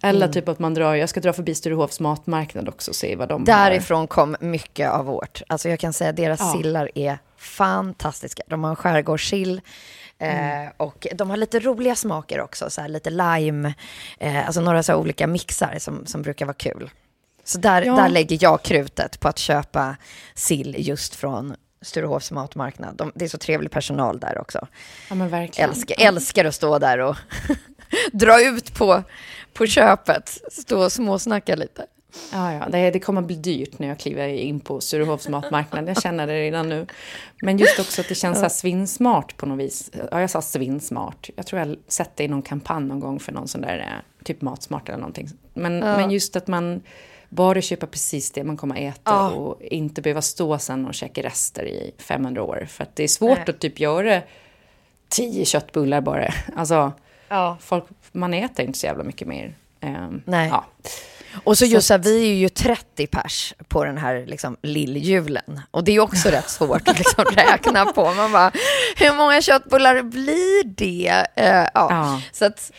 [0.02, 3.28] Eller typ att man drar, jag ska dra förbi Sturehovs matmarknad också och se vad
[3.28, 3.46] de har.
[3.46, 5.42] Därifrån kom mycket av vårt.
[5.46, 6.54] Alltså jag kan säga att deras Ja.
[6.58, 8.42] sillar är fantastiska.
[8.46, 9.60] De har en skärgårdssill.
[10.18, 10.66] Mm.
[10.66, 13.74] Eh, och de har lite roliga smaker också, så här lite lime,
[14.18, 16.90] eh, alltså några så olika mixar som, som brukar vara kul.
[17.44, 17.96] Så där, Ja.
[17.96, 19.96] där lägger jag krutet på att köpa
[20.34, 22.96] sill just från Sturehovs matmarknad.
[22.96, 24.66] De, det är så trevlig personal där också.
[25.08, 25.70] Ja men verkligen.
[25.70, 27.16] Älskar, älskar att stå där och
[28.12, 29.02] dra ut på,
[29.52, 31.86] på köpet, stå och småsnacka lite.
[32.32, 32.68] Ja, ja.
[32.68, 35.88] Det, det kommer bli dyrt när jag kliver in på Sturehovs matmarknad.
[35.88, 36.86] Jag känner det redan nu.
[37.42, 39.90] Men just också att det känns så svinsmart på något vis.
[40.10, 41.30] Ja, jag sa svinsmart.
[41.36, 44.24] Jag tror jag sett det i någon kampanj någon gång för någon sån där eh,
[44.24, 45.28] typ Matsmart eller någonting.
[45.54, 46.82] Men, men just att man
[47.28, 49.30] bara köper precis det man kommer äta Ja.
[49.30, 52.66] och inte behöva stå sen och käka rester i 500 år.
[52.70, 54.22] För att det är svårt att typ göra
[55.08, 56.28] tio köttbullar bara.
[56.56, 56.92] Alltså,
[57.28, 57.56] Ja.
[57.60, 59.54] folk, man äter inte så jävla mycket mer.
[59.80, 60.48] Ehm, Nej.
[60.48, 60.64] Ja.
[61.44, 65.60] Och så just så här, vi är ju 30 pers på den här liksom, lilljulen.
[65.70, 68.14] Och det är också rätt svårt att liksom räkna på.
[68.14, 68.52] Man bara,
[68.96, 71.26] hur många köttbullar blir det?
[71.36, 71.68] Eh, ja.
[71.74, 72.20] Ja.
[72.32, 72.72] Så att,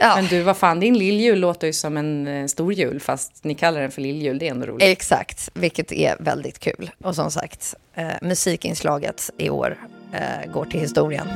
[0.00, 3.44] ja, Men du, vad fan, din lilljul låter ju som en eh, stor jul, fast
[3.44, 4.88] ni kallar den för lilljul, det är ändå roligt.
[4.88, 6.90] exakt, vilket är väldigt kul.
[7.04, 9.78] Och som sagt, eh, musikinslaget i år
[10.12, 11.28] eh, går till historien.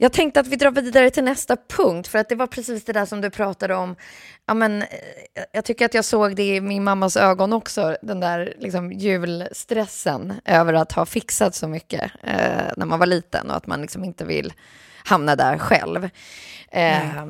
[0.00, 2.92] Jag tänkte att vi drar vidare till nästa punkt, för att det var precis det
[2.92, 3.96] där som du pratade om.
[4.46, 4.88] Ja, men, eh,
[5.52, 10.34] jag tycker att jag såg det i min mammas ögon också, den där liksom, julstressen
[10.44, 14.04] över att ha fixat så mycket eh, när man var liten och att man liksom
[14.04, 14.52] inte vill
[15.04, 16.10] hamna där själv.
[16.70, 17.26] Eh,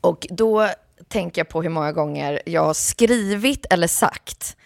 [0.00, 0.68] och då
[1.08, 4.56] tänker jag på hur många gånger jag har skrivit eller sagt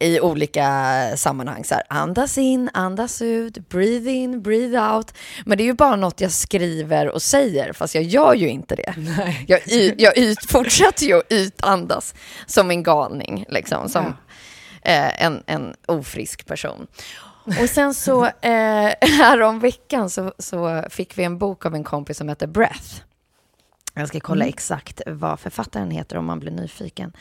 [0.00, 1.64] i olika sammanhang.
[1.64, 5.14] Så här, andas in, andas ut, breathe in, breathe out.
[5.46, 8.76] Men det är ju bara något jag skriver och säger, fast jag gör ju inte
[8.76, 8.94] det.
[8.96, 9.44] Nej.
[9.48, 9.60] Jag,
[9.98, 12.14] jag ut, fortsätter ju att utandas
[12.46, 14.06] som en galning, liksom, som
[14.82, 16.86] eh, en, en ofrisk person.
[17.44, 22.16] Och sen så, eh, härom veckan så, så fick vi en bok av en kompis
[22.16, 23.02] som heter Breath.
[23.94, 27.12] Jag ska kolla exakt vad författaren heter om man blir nyfiken.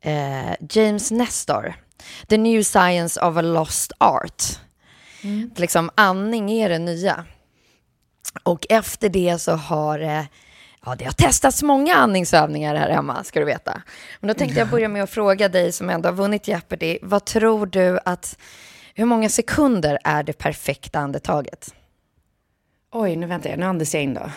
[0.00, 1.74] Eh, James Nestor,
[2.28, 4.42] The New Science of a Lost Art.
[5.56, 7.24] Liksom andning är det nya.
[8.42, 10.24] Och efter det så har eh,
[10.84, 13.82] Ja, det har testats många andningsövningar här hemma, ska du veta.
[14.20, 16.98] Men då tänkte jag börja med att fråga dig som ändå har vunnit Jeopardy.
[17.02, 18.38] Vad tror du att...
[18.94, 21.74] Hur många sekunder är det perfekta andetaget?
[22.92, 23.58] Oj, nu väntar jag.
[23.58, 24.30] Nu andas jag in då.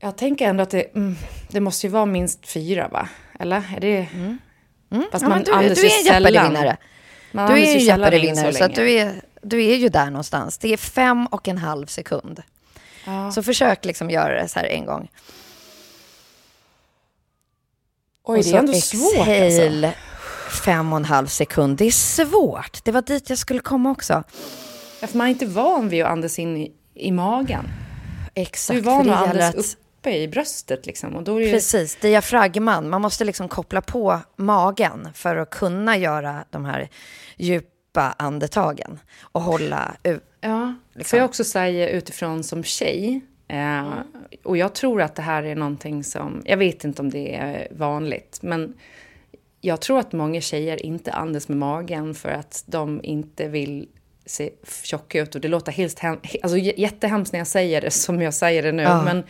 [0.00, 1.16] Jag tänker ändå att det, mm,
[1.48, 3.08] det måste ju vara minst fyra, va?
[3.38, 3.62] Eller?
[3.76, 4.06] Är det...
[4.06, 4.14] Fast
[4.90, 5.06] Mm.
[5.12, 6.04] Ja, man du, andas du är en.
[6.04, 6.76] Jeopardy-vinnare.
[7.32, 8.90] Du andas är ju in Jeopardy-vinnare, så, att länge.
[8.90, 10.58] du är, du är ju där någonstans.
[10.58, 12.42] Det är fem och en halv sekund.
[13.06, 13.30] Ja.
[13.30, 15.10] Så försök liksom göra det så här en gång.
[18.24, 19.92] Oj, och det så är ändå svårt alltså.
[20.64, 21.78] fem och en halv sekund.
[21.78, 22.84] Det är svårt.
[22.84, 24.22] Det var dit jag skulle komma också.
[25.00, 27.68] Ja, för man är inte van vid att andas in i, i magen.
[28.34, 28.84] Exakt.
[28.84, 31.16] Du är van för det att andas uppe i bröstet liksom.
[31.16, 32.88] Och då är Precis, diafragman.
[32.90, 36.88] Man måste liksom koppla på magen för att kunna göra de här
[37.36, 40.22] djupa andetagen och hålla ut.
[40.40, 41.10] Ja, liksom.
[41.10, 43.20] får jag också säga utifrån som tjej.
[43.48, 43.92] Eh,
[44.44, 47.68] Och jag tror att det här är någonting som, jag vet inte om det är
[47.70, 48.74] vanligt, men
[49.60, 53.88] jag tror att många tjejer inte andas med magen för att de inte vill
[54.26, 54.50] se
[54.82, 55.34] tjocka ut.
[55.34, 58.82] Och det låter helt alltså jättehemskt när jag säger det som jag säger det nu,
[58.82, 59.02] Ja.
[59.04, 59.22] men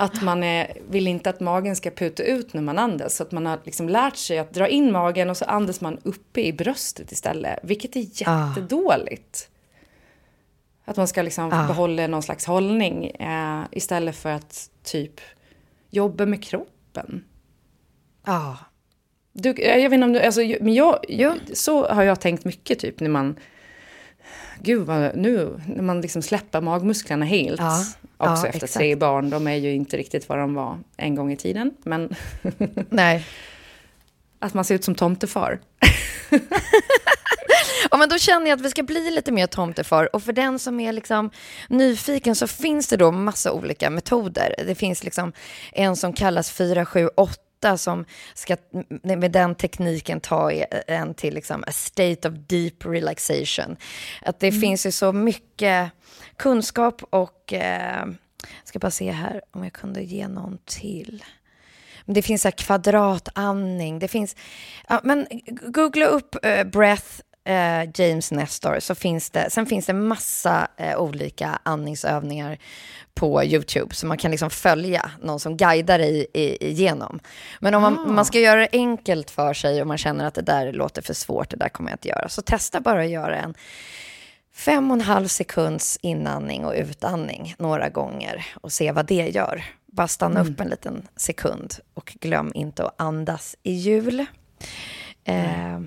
[0.00, 3.16] att man är, vill inte att magen ska puta ut när man andas.
[3.16, 5.98] Så att man har liksom lärt sig att dra in magen och så andas man
[6.02, 7.58] uppe i bröstet istället.
[7.62, 8.48] Vilket är Ah.
[8.48, 9.48] jättedåligt.
[10.84, 11.66] Att man ska liksom Ah.
[11.66, 15.20] behålla någon slags hållning eh, istället för att typ
[15.90, 17.24] jobba med kroppen.
[18.26, 18.56] Ja,
[19.32, 21.34] Du, jag vet inte om du, alltså, men jag, Ja.
[21.52, 23.36] så har jag tänkt mycket typ när man,
[24.62, 27.60] gud vad, nu, när man liksom släpper magmusklerna helt.
[27.60, 27.84] Ja.
[28.18, 28.72] Också Ja, efter exakt.
[28.72, 31.74] tre barn, de är ju inte riktigt vad de var en gång i tiden.
[31.84, 32.14] Men
[32.90, 33.26] nej.
[34.38, 35.60] att man ser ut som tomtefar.
[37.90, 40.14] Ja, men då känner jag att vi ska bli lite mer tomtefar.
[40.16, 41.30] Och för den som är liksom
[41.68, 44.54] nyfiken så finns det då massa olika metoder.
[44.66, 45.32] Det finns liksom
[45.72, 47.42] en som kallas 478
[47.76, 48.56] som ska
[49.02, 50.52] med den tekniken ta
[50.86, 53.76] en till liksom a state of deep relaxation.
[54.22, 55.90] Att det finns ju så mycket
[56.36, 58.06] kunskap och eh,
[58.42, 61.24] jag ska bara se här om jag kunde ge någon till.
[62.14, 63.98] Det finns så kvadratandning.
[63.98, 64.36] Det finns...
[64.88, 69.50] Ja, men googla upp eh, breath eh, James Nestor så finns det.
[69.50, 72.58] Sen finns det massa eh, olika andningsövningar
[73.14, 77.20] på YouTube så man kan liksom följa någon som guidar dig igenom.
[77.60, 80.42] Men om man, man ska göra det enkelt för sig och man känner att det
[80.42, 82.28] där låter för svårt, det där kommer jag inte göra.
[82.28, 83.54] Så testa bara att göra en
[84.54, 89.64] fem och en halv sekunds inandning och utandning några gånger och se vad det gör.
[89.86, 94.26] Bara stanna upp en liten sekund och glöm inte att andas i hjul.
[95.28, 95.80] Eh,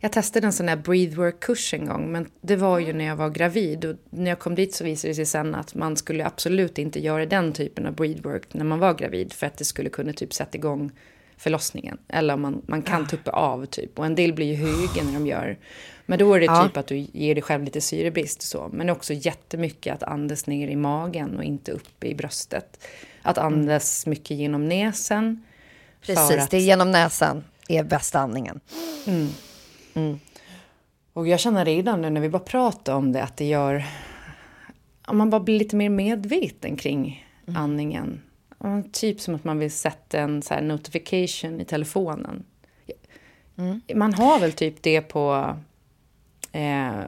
[0.00, 3.30] Jag testade en sån här breathwork-kurs en gång, men det var ju när jag var
[3.30, 3.84] gravid.
[3.84, 7.00] Och när jag kom dit så visade det sig sen att man skulle absolut inte
[7.00, 10.32] göra den typen av breathwork när man var gravid, för att det skulle kunna typ
[10.34, 10.90] sätta igång
[11.36, 11.98] förlossningen.
[12.08, 13.98] Eller man, man kan tuppa av typ.
[13.98, 15.58] Och en del blir ju höga när de gör.
[16.06, 16.64] Men då är det Ja.
[16.66, 18.70] typ att du ger dig själv lite syrebrist så.
[18.72, 22.84] Men också jättemycket att andas ner i magen och inte uppe i bröstet.
[23.22, 25.42] Att andas mycket genom näsen.
[26.06, 27.44] precis, att- det är genom näsan
[27.78, 28.60] är bästa andningen.
[31.12, 33.84] Och jag känner redan nu när vi bara pratar om det att det gör...
[35.06, 38.20] Om man bara blir lite mer medveten kring andningen.
[38.58, 42.44] Ja, Typ som att man vill sätta en så notification i telefonen.
[43.94, 45.56] Man har väl typ det på...
[46.52, 47.00] Eh,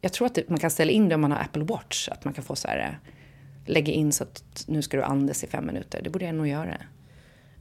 [0.00, 2.08] jag tror att man kan ställa in det om man har Apple Watch.
[2.08, 2.78] Att man kan få så här...
[2.78, 3.10] eh,
[3.68, 6.00] Lägga in så att nu ska du andas i fem minuter.
[6.02, 6.76] Det borde jag nog göra.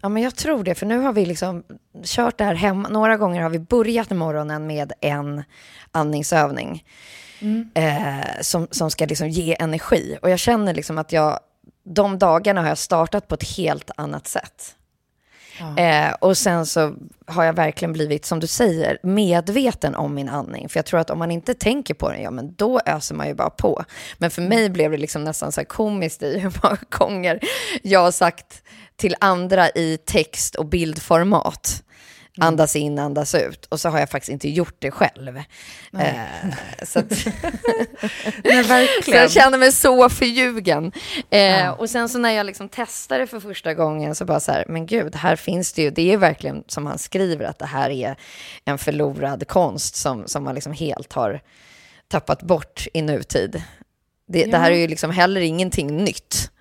[0.02, 1.64] Ja, men jag tror det, för nu har vi liksom
[2.04, 2.90] kört det här hemma.
[2.90, 5.44] Några gånger har vi börjat morgonen med en
[5.92, 6.84] andningsövning
[7.74, 10.18] eh, som, som ska liksom ge energi.
[10.22, 11.40] Och jag känner liksom att jag,
[11.84, 14.76] de dagarna har jag startat på ett helt annat sätt.
[15.78, 16.96] Eh, och sen så
[17.28, 20.70] har jag verkligen blivit, som du säger, medveten om min andning.
[20.70, 23.28] För jag tror att om man inte tänker på den, ja men då öser man
[23.28, 23.84] ju bara på.
[24.18, 27.40] Men för mig blev det liksom nästan så här komiskt i hur många gånger
[27.84, 28.64] jag har sagt
[28.98, 31.82] till andra i text och bildformat.
[32.38, 33.66] Andas in, andas ut.
[33.66, 35.38] Och så har jag faktiskt inte gjort det själv.
[36.00, 36.14] Eh,
[36.84, 37.12] så, att,
[38.44, 39.20] Nej, verkligen.
[39.22, 40.92] jag känner mig så förljugen.
[41.30, 44.52] Eh, Och sen så när jag liksom testade det för första gången så bara så
[44.52, 47.66] här, men gud, här finns det ju, det är verkligen som han skriver att det
[47.66, 48.16] här är
[48.66, 51.42] en förlorad konst som, som man liksom helt har
[52.08, 53.64] tappat bort i nutid.
[54.28, 56.52] Det, det här är ju liksom heller ingenting nytt.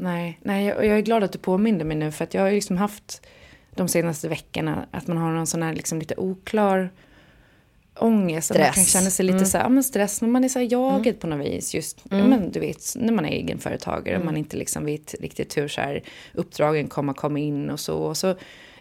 [0.00, 2.42] Nej, nej jag, och jag är glad att du påminde mig nu för att jag
[2.42, 3.22] har ju liksom haft
[3.74, 6.90] de senaste veckorna att man har någon sån här liksom lite oklar
[7.98, 8.50] ångest.
[8.50, 8.92] Att man kan Stress.
[8.92, 9.46] känna sig lite Mm.
[9.46, 11.74] så här, ja, men stress när man är så här jagad på något vis.
[11.74, 15.56] Just, ja, men du vet, när man är egenföretagare och man inte liksom vet riktigt
[15.56, 16.02] hur så här,
[16.34, 17.96] uppdragen kommer komma in och så.
[17.96, 18.26] Och så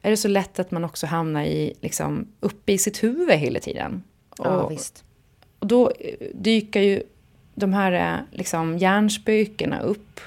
[0.02, 3.60] är det så lätt att man också hamnar i, liksom, uppe i sitt huvud hela
[3.60, 4.04] tiden.
[4.38, 5.04] Ja, och, visst.
[5.60, 5.92] och då
[6.34, 7.04] dyker ju
[7.56, 10.20] de här eh, liksom, hjärnspökena upp.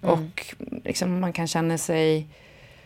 [0.00, 2.26] Och liksom, man kan känna sig...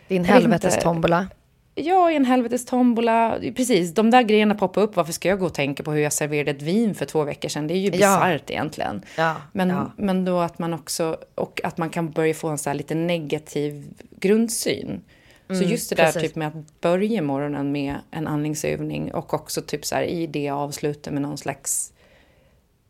[0.07, 0.83] Din Jag vet helvetes inte.
[0.83, 1.27] tombola.
[1.75, 3.37] Ja, i en helvetes tombola.
[3.55, 4.95] Precis, de där grejerna poppar upp.
[4.95, 7.49] Varför ska jag gå och tänka på hur jag serverade ett vin för två veckor
[7.49, 7.67] sedan?
[7.67, 7.91] Det är ju Ja.
[7.91, 9.01] bisarrt egentligen.
[9.17, 9.91] Ja, Men, ja.
[9.97, 12.95] men då att man också, och att man kan börja få en så här lite
[12.95, 13.85] negativ
[14.19, 15.01] grundsyn.
[15.47, 16.29] så just det där Mm, precis.
[16.29, 20.49] typ med att börja morgonen med en andningsövning och också typ så här i det
[20.49, 21.93] avsluta med någon slags,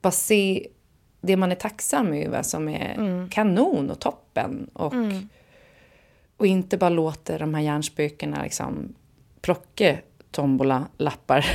[0.01, 0.67] bara se
[1.23, 3.29] det man är tacksam över som är Mm.
[3.29, 4.69] kanon och toppen.
[4.73, 4.93] Och,
[6.37, 8.95] och inte bara låta de här hjärnspökena liksom
[9.41, 9.97] plocka
[10.31, 11.45] tombola-lappar.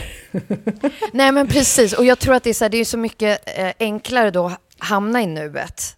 [1.13, 3.59] Nej men precis, och jag tror att det är så, här, det är så mycket
[3.59, 5.97] eh, enklare då hamna i nuet.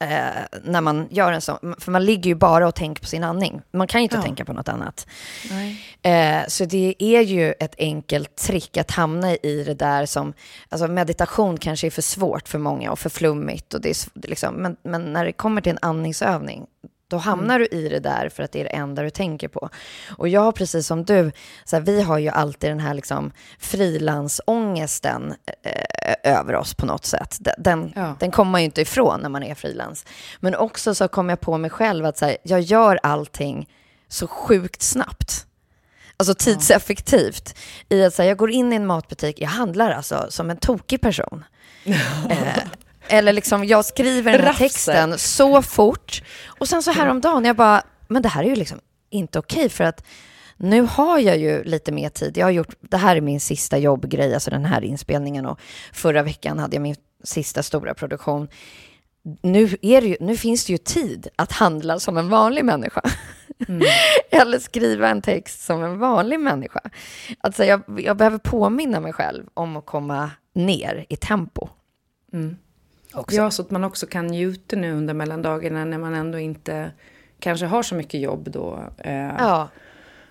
[0.00, 3.24] Eh, när man gör en sån, för man ligger ju bara och tänker på sin
[3.24, 3.62] andning.
[3.72, 4.22] Man kan ju inte Ja.
[4.22, 5.06] tänka på något annat.
[6.02, 10.32] Eh, så det är ju ett enkelt trick att hamna i det där som,
[10.68, 13.74] alltså meditation kanske är för svårt för många och för flummigt.
[13.74, 16.66] Och det är, liksom, men, men när det kommer till en andningsövning,
[17.10, 19.68] då hamnar du i det där för att det är det enda du tänker på.
[20.16, 21.32] Och jag, precis som du,
[21.64, 27.04] så här, vi har ju alltid den här liksom frilansångesten eh, över oss på något
[27.04, 27.36] sätt.
[27.40, 28.16] Den, den, Ja.
[28.18, 30.04] den kommer man ju inte ifrån när man är frilans.
[30.40, 33.68] Men också så kom jag på mig själv att så här, jag gör allting
[34.08, 35.46] så sjukt snabbt.
[36.16, 37.58] Alltså tidseffektivt.
[37.88, 40.56] I att så här, jag går in i en matbutik, jag handlar alltså som en
[40.56, 41.44] tokig person.
[41.84, 42.58] eh,
[43.10, 44.64] eller liksom, jag skriver den här Rafser.
[44.64, 46.22] texten så fort.
[46.46, 48.80] Och sen så häromdagen, jag bara, men det här är ju liksom
[49.10, 50.04] inte okej för att
[50.56, 52.36] nu har jag ju lite mer tid.
[52.36, 55.60] Jag har gjort, det här är min sista jobbgrej, alltså den här inspelningen och
[55.92, 58.48] förra veckan hade jag min sista stora produktion.
[59.42, 63.02] Nu, är ju, nu finns det ju tid att handla som en vanlig människa.
[64.30, 66.80] Eller skriva en text som en vanlig människa.
[67.40, 71.68] Alltså jag, jag behöver påminna mig själv om att komma ner i tempo.
[73.14, 73.36] Också.
[73.36, 76.90] Ja, så att man också kan njuta nu under mellandagarna när man ändå inte
[77.40, 78.78] kanske har så mycket jobb då.
[78.98, 79.68] Eh, Ja.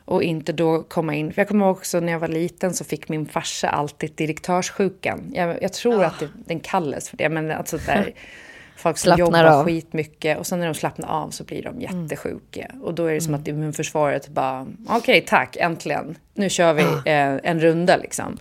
[0.05, 1.33] Och inte då komma in.
[1.33, 5.31] För jag kommer ihåg också när jag var liten så fick min farsa alltid direktörssjukan.
[5.33, 7.29] Jag, jag tror att det, den kallas för det.
[7.29, 8.13] Men alltså där
[8.75, 9.65] folk som Slappnar jobbar av.
[9.65, 12.71] skitmycket och sen när de slappnar av så blir de jättesjuka.
[12.81, 16.17] Och då är det som att immunförsvaret bara, okej tack, äntligen.
[16.33, 18.37] Nu kör vi eh, en runda liksom.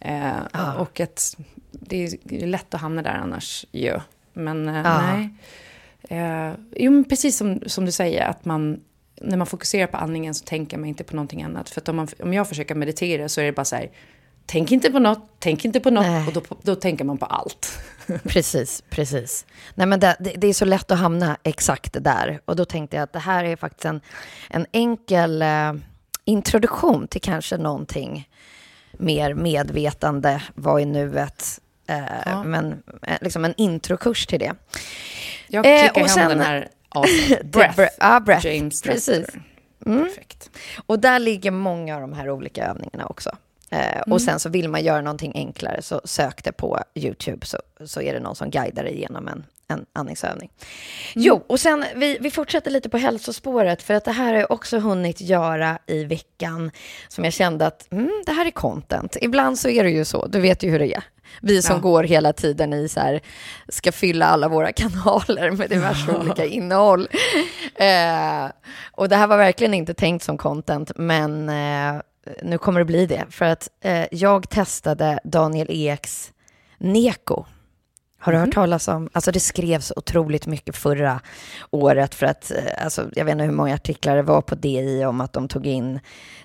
[0.00, 1.36] Eh, Och att
[1.72, 4.00] det är lätt att hamna där annars ju.
[4.32, 5.02] Men eh, Ja.
[5.02, 5.28] nej.
[6.08, 8.80] Eh, jo, men precis som, som du säger, att man,
[9.20, 11.70] när man fokuserar på andningen så tänker man inte på någonting annat.
[11.70, 13.90] För att om, man, om jag försöker meditera så är det bara så här,
[14.46, 16.26] tänk inte på något, tänk inte på något, Nej.
[16.26, 17.78] och då, då tänker man på allt.
[18.24, 19.46] Precis, precis.
[19.74, 22.40] Nej, men det, det, det är så lätt att hamna exakt där.
[22.44, 24.00] Och då tänkte jag att det här är faktiskt en,
[24.50, 25.72] en enkel eh,
[26.24, 28.28] introduktion till kanske någonting
[29.00, 31.60] mer medvetande, vad i nuet.
[31.86, 32.42] Eh, Ja.
[32.42, 34.52] Men eh, liksom en introkurs till det.
[35.48, 37.42] Jag Eh, klickar och hem sen- den här awesome.
[37.44, 37.78] breath.
[37.80, 38.46] Bre- ja, breath.
[38.46, 39.18] James Precis.
[39.18, 39.42] Nestor.
[39.84, 40.50] Perfekt.
[40.86, 43.30] Och där ligger många av de här olika övningarna också.
[43.70, 47.58] Eh, Och sen så vill man göra någonting enklare så sök det på YouTube så,
[47.86, 50.50] så är det någon som guidar dig igenom en, en andningsövning.
[51.14, 54.50] Jo, och sen vi, vi fortsätter lite på hälsospåret för att det här har jag
[54.50, 56.70] också hunnit göra i veckan
[57.08, 59.16] som jag kände att mm, det här är content.
[59.20, 61.02] Ibland så är det ju så, du vet ju hur det är.
[61.42, 61.80] Vi som Ja.
[61.82, 63.20] går hela tiden i så här,
[63.68, 67.08] ska fylla alla våra kanaler med diverse olika innehåll.
[67.74, 68.50] Eh,
[68.92, 72.00] och det här var verkligen inte tänkt som content, men eh,
[72.42, 73.24] nu kommer det bli det.
[73.30, 76.32] För att eh, jag testade Daniel Eks
[76.78, 77.44] Neko.
[78.22, 81.20] Har du hört talas om, alltså det skrevs otroligt mycket förra
[81.70, 85.04] året för att, eh, alltså jag vet inte hur många artiklar det var på DI
[85.04, 86.00] om att de tog in,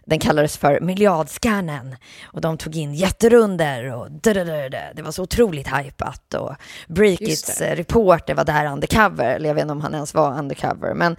[0.05, 4.77] den kallades för miljardscannen och de tog in jätterunder och dadadada.
[4.93, 6.55] det var så otroligt hypat och
[6.87, 11.15] Breakits reporter var där undercover, eller jag vet inte om han ens var undercover, men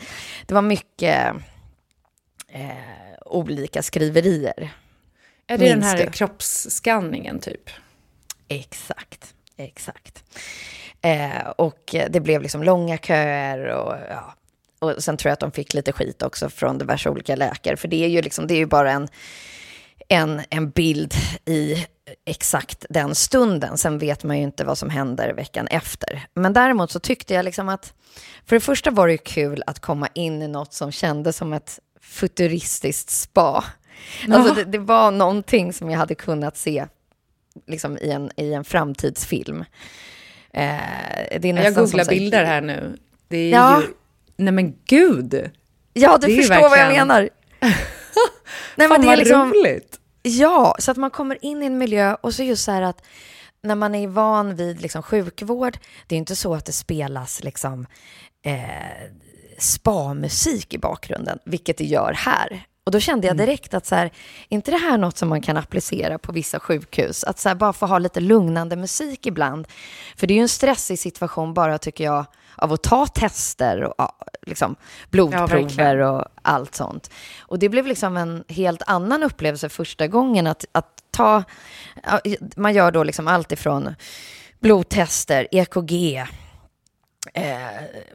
[0.47, 1.35] det var mycket
[2.49, 2.71] eh,
[3.27, 4.75] olika skriverier.
[5.47, 6.11] Är det den Minns här du?
[6.11, 7.71] kroppsskanningen typ?
[8.49, 10.25] Exakt, exakt.
[11.03, 14.35] Eh, och det blev liksom långa köer och ja.
[14.79, 17.77] Och sen tror jag att de fick lite skit också från diverse olika läkare.
[17.77, 19.09] För det är ju liksom, det är ju bara en,
[20.09, 21.87] en, en bild i
[22.25, 23.79] exakt den stunden.
[23.79, 26.27] Sen vet man ju inte vad som händer veckan efter.
[26.35, 27.95] Men däremot så tyckte jag liksom att,
[28.47, 31.53] för det första var det ju kul att komma in i något som kändes som
[31.53, 33.65] ett futuristiskt spa.
[34.31, 36.87] Alltså det, det var någonting som jag hade kunnat se
[37.67, 39.61] liksom i en, i en framtidsfilm.
[40.53, 40.65] Eh,
[41.41, 42.97] det är nästan Jag som googlar här- bilder här nu.
[43.29, 43.81] Det är Ja.
[43.83, 43.87] ju...
[44.37, 45.51] Nej men gud!
[45.93, 47.29] Ja, du Det förstår vad jag verkligen- menar.
[48.77, 50.01] Nej, Fan men det är liksom, roligt!
[50.23, 53.03] Ja, så att man kommer in i en miljö och så just så här att
[53.63, 57.87] när man är van vid liksom sjukvård, det är inte så att det spelas liksom
[58.47, 59.11] eh,
[59.59, 62.67] spa-musik i bakgrunden, vilket det gör här.
[62.87, 64.13] Och då kände jag direkt att så här, är
[64.49, 67.25] inte det här något som man kan applicera på vissa sjukhus?
[67.25, 69.67] Att så här, bara få ha lite lugnande musik ibland.
[70.17, 72.25] För det är ju en stressig situation bara, tycker jag,
[72.57, 74.11] av att ta tester och
[74.43, 74.77] liksom,
[75.11, 77.11] blodprover och allt sånt.
[77.41, 81.43] Och det blev liksom en helt annan upplevelse första gången att, att ta,
[82.57, 83.95] man gör då liksom allt ifrån
[84.61, 86.27] blodtester, EKG,
[87.35, 87.57] eh,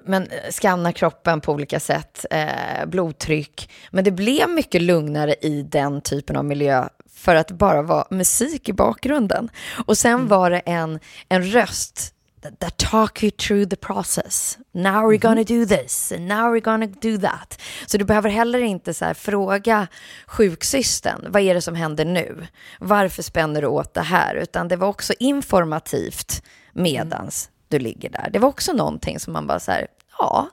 [0.05, 3.71] men skanna kroppen på olika sätt, eh, blodtryck.
[3.91, 8.07] Men det blev mycket lugnare i den typen av miljö för att det bara var
[8.09, 9.49] musik i bakgrunden.
[9.85, 10.99] Och sen var det en,
[11.29, 12.13] en röst
[12.59, 14.57] that, talk you through the process.
[14.73, 17.61] Now we're gonna do this, and now we're gonna do that.
[17.85, 19.87] Så du behöver heller inte så fråga
[20.27, 22.47] sjuksystern, vad är det som händer nu?
[22.79, 24.35] Varför spänner du åt det här?
[24.35, 26.43] Utan det var också informativt
[26.73, 28.29] medans du ligger där.
[28.33, 29.87] Det var också någonting som man bara så här,
[30.19, 30.49] ja,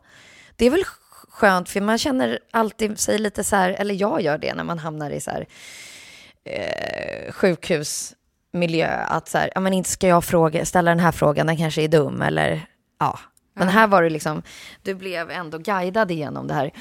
[0.57, 0.85] det är väl
[1.29, 4.79] skönt, för man känner alltid sig lite så här, eller jag gör det när man
[4.79, 5.47] hamnar i så här
[6.45, 11.47] eh, sjukhusmiljö, att så här, ja men inte ska jag fråga, ställa den här frågan,
[11.47, 12.67] den kanske är dum, eller
[12.99, 13.19] ja.
[13.55, 14.43] Men här var det liksom,
[14.83, 16.73] du blev ändå guidad igenom det här.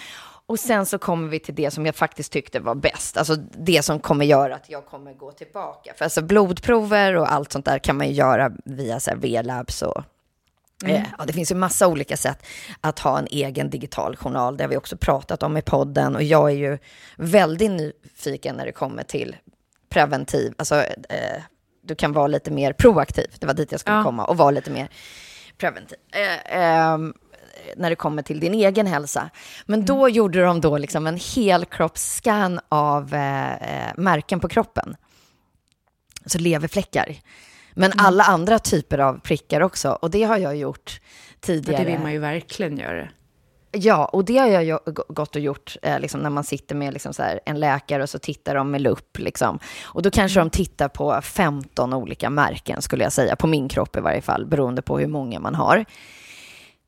[0.46, 3.86] Och sen så kommer vi till det som jag faktiskt tyckte var bäst, alltså det
[3.86, 5.94] som kommer göra att jag kommer gå tillbaka.
[5.98, 9.82] För alltså blodprover och allt sånt där kan man ju göra via så här V-labs
[9.82, 10.04] och
[10.86, 12.46] Eh, Ja, det finns ju massa olika sätt
[12.82, 14.58] att ha en egen digital journal.
[14.58, 16.16] Det har vi också pratat om i podden.
[16.16, 16.78] Och jag är ju
[17.18, 19.36] väldigt nyfiken när det kommer till
[19.90, 20.54] preventiv.
[20.58, 20.76] Alltså,
[21.10, 21.42] eh,
[21.84, 23.28] du kan vara lite mer proaktiv.
[23.40, 24.04] Det var dit jag skulle Ja.
[24.04, 24.26] komma.
[24.26, 24.90] Och vara lite mer
[25.58, 25.98] preventiv.
[26.12, 27.14] Eh, ehm,
[27.78, 29.30] när det kommer till din egen hälsa.
[29.66, 34.96] Men då gjorde de då liksom en helkroppsscan av eh, eh, märken på kroppen.
[36.24, 37.16] Alltså leverfläckar.
[37.78, 39.92] Men alla andra typer av prickar också.
[39.92, 41.84] Och det har jag gjort Ja, tidigare.
[41.84, 43.08] det vill man ju verkligen göra.
[43.72, 47.14] Ja, och det har jag gått och gjort eh, liksom, när man sitter med liksom,
[47.18, 49.18] här, en läkare och så tittar de med lupp.
[49.18, 49.60] Liksom.
[49.84, 53.98] Och då kanske de tittar på 15 olika märken, skulle jag säga, på min kropp
[53.98, 55.86] i varje fall, beroende på hur många man har.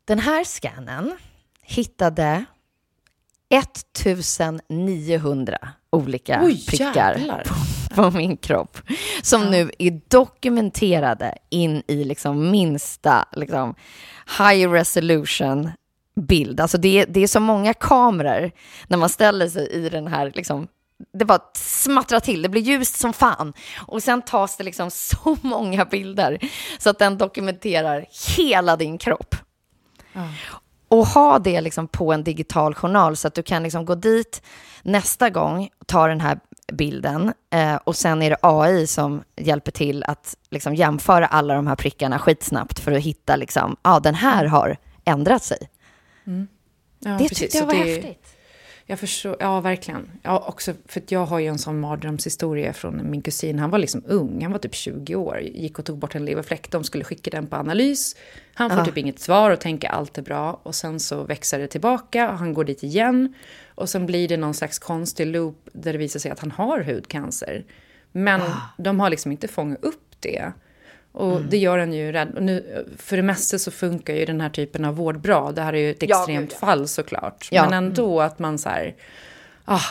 [0.05, 1.17] Den här scannen
[1.61, 2.45] hittade
[3.49, 5.57] 1900
[5.91, 7.43] olika Oj, prickar jävlar.
[7.95, 8.77] på min kropp.
[9.21, 13.75] Som nu är dokumenterade in i liksom minsta liksom,
[14.39, 15.71] high resolution
[16.15, 16.59] bild.
[16.59, 18.51] Alltså det, är- det är så många kameror
[18.87, 20.67] när man ställer sig i den här liksom,
[21.13, 23.53] det bara smattrar till, det blir ljust som fan.
[23.87, 26.39] Och sen tas det liksom så många bilder
[26.79, 28.05] så att den dokumenterar
[28.37, 29.35] hela din kropp.
[30.89, 34.41] Och ha det liksom på en digital journal så att du kan liksom gå dit
[34.81, 36.39] nästa gång, ta den här
[36.73, 41.67] bilden eh, och sen är det AI som hjälper till att liksom jämföra alla de
[41.67, 45.57] här prickarna skitsnabbt för att hitta liksom, ja den här har ändrat sig.
[46.99, 47.37] Ja, det precis.
[47.39, 48.35] tyckte jag var det- häftigt.
[48.89, 50.11] Jag förstår, ja verkligen.
[50.21, 53.59] Ja, också för att jag har ju en sån mardrömshistoria från min kusin.
[53.59, 55.39] Han var liksom ung, han var typ 20 år.
[55.39, 58.15] Gick och tog bort en leverfläck, de skulle skicka den på analys.
[58.53, 60.59] Han får typ inget svar och tänker allt är bra.
[60.63, 63.33] Och sen så växer det tillbaka och han går dit igen.
[63.75, 66.79] Och sen blir det någon slags konstig loop där det visar sig att han har
[66.79, 67.65] hudcancer.
[68.11, 68.41] Men
[68.77, 70.51] de har liksom inte fångat upp det.
[71.19, 72.35] Och det gör en ju rädd.
[72.35, 75.51] Och nu, för det mesta så funkar ju den här typen av vård bra.
[75.51, 76.67] Det här är ju ett Ja, extremt gud, ja.
[76.67, 77.47] fall såklart.
[77.51, 77.63] Ja.
[77.63, 78.95] Men ändå att man så här...
[79.65, 79.81] Ah,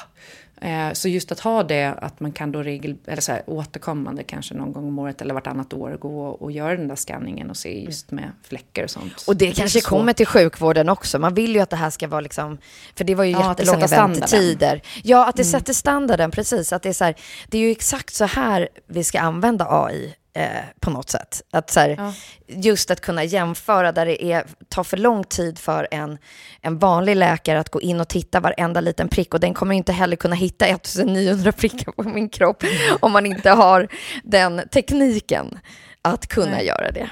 [0.61, 4.23] Eh, Så just att ha det, att man kan då regel, eller så här, återkommande
[4.23, 7.57] kanske någon gång om året eller vartannat år gå och göra den där skanningen och
[7.57, 9.25] se just med fläckar och sånt.
[9.27, 11.19] Och det kanske är så kommer till sjukvården också.
[11.19, 12.59] Man vill ju att det här ska vara liksom,
[12.97, 14.83] för det var ju Ja, att det jättelånga väntetider.
[15.05, 16.73] Ja, att det sätter standarden, precis.
[16.73, 17.15] Att det är så här,
[17.49, 21.43] det är ju exakt så här vi ska använda AI eh, på något sätt.
[21.51, 22.13] Att så här, Ja.
[22.47, 26.19] Just att kunna jämföra där det är, tar för lång tid för en,
[26.61, 29.93] en vanlig läkare att gå in och titta varenda liten prick och den kommer inte
[29.93, 32.65] heller kunna hitta 1900 prickar på min kropp
[33.01, 33.89] om man inte har
[34.25, 35.59] den tekniken
[36.03, 36.67] att kunna Nej.
[36.67, 37.11] göra det.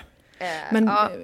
[0.70, 1.04] Men ja.
[1.04, 1.18] eh,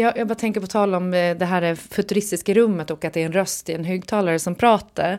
[0.00, 3.22] jag, jag bara tänker på tal om eh, det här futuristiska rummet och att det
[3.22, 5.18] är en röst i en högtalare som pratar.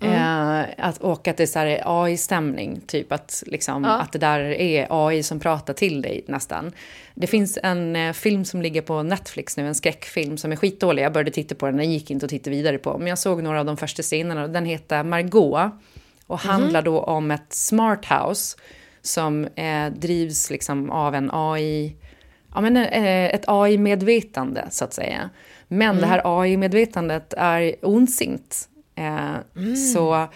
[0.00, 3.90] Eh, att, och att det är så här AI-stämning, typ att, liksom, Ja.
[3.90, 6.72] att det där är AI som pratar till dig nästan.
[7.14, 11.02] Det finns en eh, film som ligger på Netflix nu, en skräckfilm som är skitdålig.
[11.02, 12.98] Jag började titta på den, jag gick inte och tittade vidare på.
[12.98, 15.72] Men jag såg några av de första scenerna och den heter Margot.
[16.26, 18.56] Och handlar då om ett smart house
[19.02, 21.96] som eh, drivs liksom av en AI
[22.54, 25.30] ja, men, eh, ett AI-medvetande, så att säga.
[25.68, 28.68] Men det här AI-medvetandet är ondsint.
[28.96, 29.34] Eh,
[29.92, 30.28] Så eh,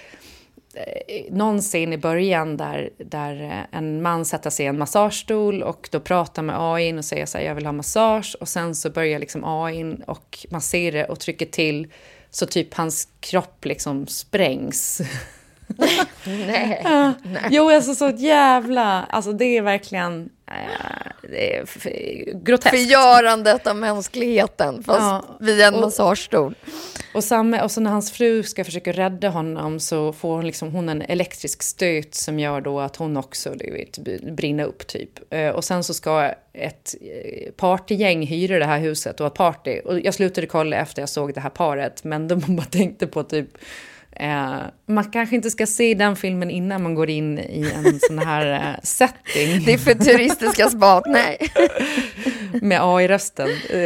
[1.31, 5.89] någon scen i början där, där eh, en man sätter sig i en massagestol och
[5.93, 8.37] då pratar med AI och säger så här, jag vill ha massage.
[8.41, 11.89] Och sen så börjar liksom AI och massera och trycker till
[12.31, 15.01] så typ hans kropp liksom sprängs.
[16.25, 16.81] Nej.
[16.85, 17.13] Ja.
[17.51, 19.05] Jo, alltså så jävla...
[19.05, 20.31] Alltså det är verkligen...
[20.51, 21.65] Eh,
[22.35, 22.71] groteskt.
[22.77, 26.55] Förgörandet av mänskligheten, fast Ja, via en och- massagestol.
[27.15, 30.71] Och, samma, och så när hans fru ska försöka rädda honom så får hon, liksom,
[30.73, 33.99] hon en elektrisk stöt som gör då att hon också du vet,
[34.37, 35.11] brinner upp typ.
[35.33, 39.81] Eh, Och sen så ska ett eh, partygäng hyra det här huset och ha party.
[39.85, 43.23] Och jag slutade kolla efter jag såg det här paret men de bara tänkte på
[43.23, 43.49] typ
[44.17, 44.59] Eh,
[44.89, 48.53] man kanske inte ska se den filmen innan man går in i en sån här
[48.53, 49.65] eh, setting.
[49.65, 51.39] Det är futuristiska spat, nej.
[52.63, 53.49] Med AI-rösten.
[53.71, 53.81] Eh,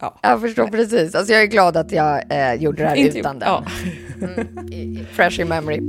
[0.00, 0.18] ja.
[0.22, 1.14] Jag förstår precis.
[1.14, 3.48] Alltså jag är glad att jag eh, gjorde det här Inte- utan den.
[3.48, 3.64] ja.
[4.22, 5.80] Mm, fresh in memory.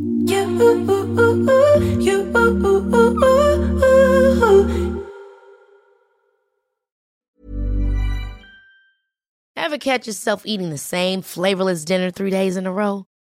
[9.57, 13.05] Ever catch yourself eating the same flavorless dinner three days in a row?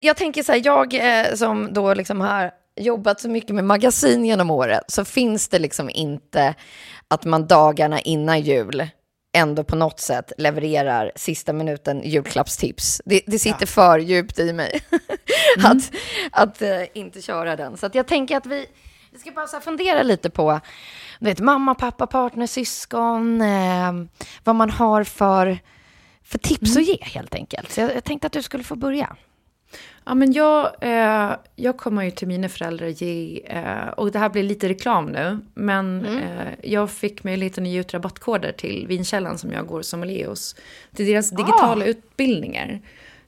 [0.00, 4.24] Jag tänker så här, jag eh, som då liksom har jobbat så mycket med magasin
[4.24, 6.54] genom året, så finns det liksom inte
[7.08, 8.88] att man dagarna innan jul
[9.32, 13.02] ändå på något sätt levererar sista minuten julklappstips.
[13.04, 14.80] Det, det sitter för djupt i mig
[15.64, 15.92] att,
[16.32, 17.76] att eh, inte köra den.
[17.76, 18.66] Så jag tänker att vi,
[19.10, 20.60] vi ska bara så fundera lite på
[21.20, 23.92] vet, mamma, pappa, partner, syskon, eh,
[24.44, 25.58] vad man har för,
[26.24, 27.72] för tips att ge helt enkelt.
[27.72, 29.16] Så jag, jag tänkte att du skulle få börja.
[30.04, 34.28] Ja, men jag, eh, jag kommer ju till mina föräldrar ge, eh, och det här
[34.28, 39.38] blir lite reklam nu, men eh, jag fick möjligheten att ge ut rabattkoder till Vinkällan
[39.38, 40.56] som jag går som hos.
[40.94, 42.80] Till deras digitala utbildningar.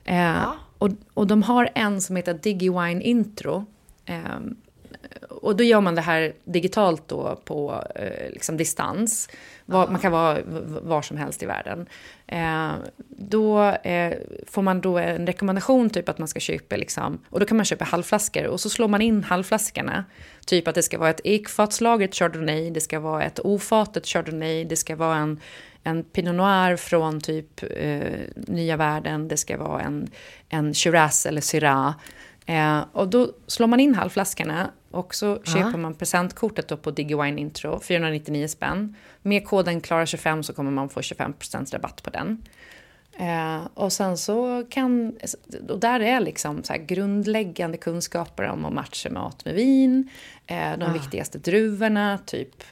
[0.05, 3.67] Eh, och, och de har en som heter DigiWine Intro.
[5.29, 9.29] Och då gör man det här digitalt då på eh, liksom distans.
[9.67, 10.39] Var, man kan vara
[10.83, 11.87] var som helst i världen.
[12.27, 12.73] Eh,
[13.09, 14.15] då eh,
[14.47, 17.67] får man då en rekommendation typ att man ska köpa liksom, och då kan man
[17.67, 20.05] köpa halvflaskor och så slår man in halvflaskorna.
[20.47, 24.77] Typ att det ska vara ett ekfatslagret chardonnay, det ska vara ett ofatet chardonnay, det
[24.77, 25.41] ska vara en
[25.85, 30.11] en Pinot Noir från typ eh, nya världen, det ska vara en,
[30.49, 31.95] en Shiraz eller Syrah.
[32.47, 37.39] Eh, och då slår man in halvflaskorna och så köper man presentkortet då på DigiWine
[37.39, 38.97] Intro, 499 spänn.
[39.23, 42.43] Med koden Klara25 så kommer man få 25% rabatt på den.
[43.19, 45.17] Eh, och sen så kan,
[45.69, 50.11] och där är liksom så grundläggande kunskaper om att matcha mat med vin,
[50.47, 50.93] eh, de Ah.
[50.93, 52.63] viktigaste druvorna, typ.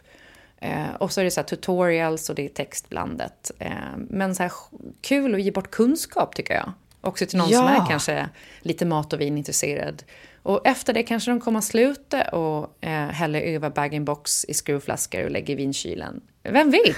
[0.59, 3.51] Eh, och så är det så tutorials och det är textblandat.
[3.59, 4.53] Eh, men så här
[5.01, 6.73] kul att ge bort kunskap tycker jag.
[7.01, 7.83] Också till någon som Ja.
[7.85, 8.29] är kanske
[8.61, 10.03] lite mat och vinintresserad.
[10.43, 15.25] Och efter det kanske de kommer att sluta och eh, häller över bag-in-box i skruvflaskor
[15.25, 16.21] och lägger i vinkylen.
[16.43, 16.97] Vem vet?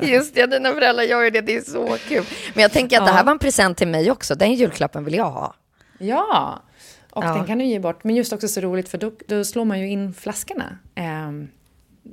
[0.00, 2.24] Just det, dina föräldrar gör ju det, det är så kul.
[2.54, 5.14] Men jag tänker att det här var en present till mig också, den julklappen vill
[5.14, 5.54] jag ha.
[5.98, 6.62] Ja,
[7.10, 7.34] och Ja.
[7.34, 8.04] den kan du ge bort.
[8.04, 10.78] Men just också så roligt för då, då slår man ju in flaskorna.
[10.94, 11.48] Ehm,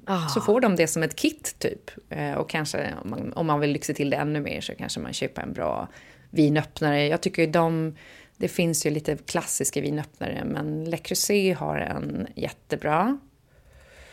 [0.05, 0.27] Ah.
[0.27, 1.91] Så får de det som ett kit typ.
[2.09, 4.99] Eh, och kanske om man, om man vill lyxa till det ännu mer så kanske
[4.99, 5.87] man köper en bra
[6.29, 7.07] vinöppnare.
[7.07, 7.95] Jag tycker de,
[8.37, 13.17] det finns ju lite klassiska vinöppnare men Le Creuset har en jättebra.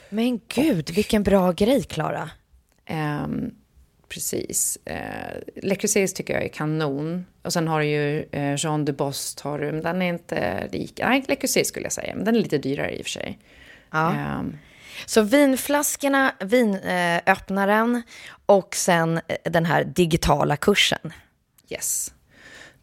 [0.09, 2.31] Men gud, vilken bra grej, Klara.
[2.87, 3.51] Ehm,
[4.09, 4.79] precis.
[4.91, 7.27] Uh, Le Creuset tycker jag är kanon.
[7.43, 10.69] Och sen har du ju eh, Jean de Bost, har du, men den är inte
[10.73, 11.09] lika...
[11.09, 13.39] Nej, Le Creuset skulle jag säga, men den är lite dyrare i och för sig.
[13.91, 14.15] Ja.
[14.15, 14.57] Ehm,
[15.07, 18.03] Så vinflaskorna, vinöppnaren
[18.47, 21.13] och sen eh, den här digitala kursen.
[21.69, 22.13] yes.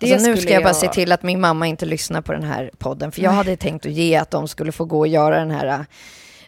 [0.01, 2.71] Alltså nu ska jag bara se till att min mamma inte lyssnar på den här
[2.77, 3.11] podden.
[3.11, 5.85] För jag hade tänkt att ge att de skulle få gå och göra den här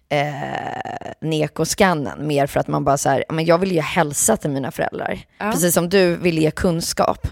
[0.09, 2.27] eh, nekoskannen.
[2.27, 5.19] Mer för att man bara så här, men jag vill ge hälsa till mina föräldrar.
[5.37, 5.51] Ja.
[5.51, 7.27] Precis som du vill ge kunskap.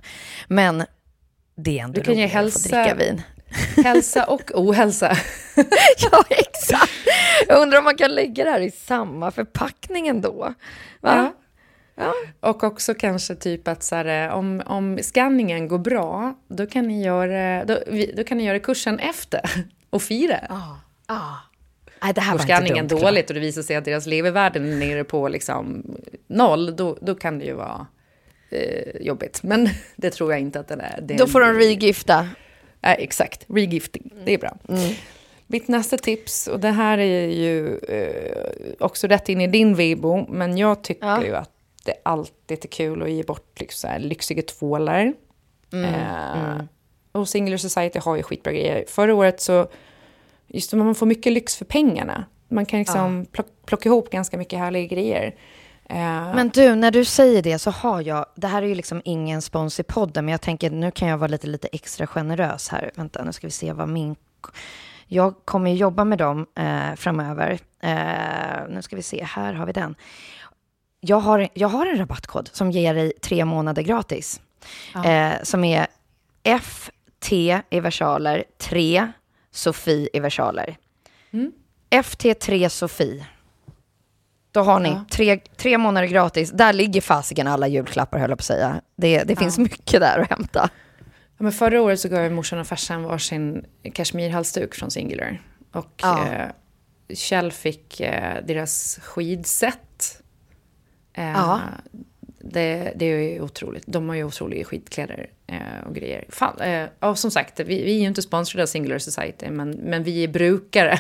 [0.48, 0.86] Men
[1.58, 3.22] det är ändå Du kan ge roligare att få hälsa- dricka vin.
[3.84, 5.18] Hälsa och ohälsa.
[6.12, 6.92] ja, exakt.
[7.48, 10.54] Jag undrar om man kan lägga det här i samma förpackning ändå.
[11.02, 11.32] Va?
[11.96, 12.14] Ja.
[12.40, 17.04] Och också kanske typ att så här, om, om skanningen går bra, då kan ni
[17.04, 17.80] göra, då,
[18.16, 19.42] då kan ni göra kursen efter
[19.90, 20.40] och fira.
[22.04, 24.06] Nej, det här Går var inte skanningen dumt, dåligt och det visar sig att deras
[24.06, 25.96] levervärden är nere på liksom
[26.28, 27.88] noll, då, då kan det ju vara
[28.50, 29.44] eh, jobbigt.
[29.44, 31.00] Men det tror jag inte att den är.
[31.02, 32.30] Det är Då får de regifta.
[32.82, 34.12] Ja, exakt, regifting.
[34.26, 34.58] Det är bra.
[35.48, 40.26] Mitt nästa tips, och det här är ju eh, också rätt in i din Weibo,
[40.30, 41.26] men jag tycker Ja.
[41.26, 41.52] ju att
[41.86, 45.14] det alltid är kul att ge bort liksom, så här, lyxiga tvålar.
[45.74, 46.66] Mm, Eh,
[47.12, 48.86] Och Singular Society har ju skitbra grejer.
[48.88, 49.68] Förra året så,
[50.48, 52.26] just det, man får mycket lyx för pengarna.
[52.48, 55.36] Man kan liksom plock, plocka ihop ganska mycket härliga grejer.
[55.90, 59.02] Eh, Men du, när du säger det så har jag, det här är ju liksom
[59.06, 62.70] ingen spons i podden, men jag tänker nu kan jag vara lite, lite extra generös
[62.70, 62.92] här.
[62.96, 64.16] Vänta, nu ska vi se vad min...
[65.08, 67.60] Jag kommer jobba med dem eh, framöver.
[67.84, 69.96] Eh, nu ska vi se, här har vi den.
[71.00, 74.42] Jag har, jag har en rabattkod som ger dig tre månader gratis.
[75.06, 75.88] Eh, som är
[76.60, 77.32] FT
[77.70, 79.12] i versaler, 3
[79.52, 80.78] Sofie i versaler.
[81.90, 83.26] FT3 Sofie.
[84.58, 86.52] Då har ni tre, tre månader gratis.
[86.52, 88.82] Där ligger fasiken alla julklappar, höll jag på att säga.
[88.96, 90.70] Det, det finns mycket där att hämta.
[91.38, 95.42] Ja, men förra året så gav jag morsan och farsan varsin kashmirhalsduk från Singular.
[95.72, 96.28] Och Ja.
[96.28, 96.48] eh,
[97.16, 100.22] Kjell fick eh, deras skidset.
[101.14, 101.60] Eh, Ja.
[102.40, 103.84] det, det är ju otroligt.
[103.88, 106.26] De har ju otroliga skidkläder eh, och grejer.
[106.30, 109.70] Fan, eh, ja, som sagt, vi, vi är ju inte sponsrade av Singular Society, men,
[109.70, 111.00] men vi är brukare.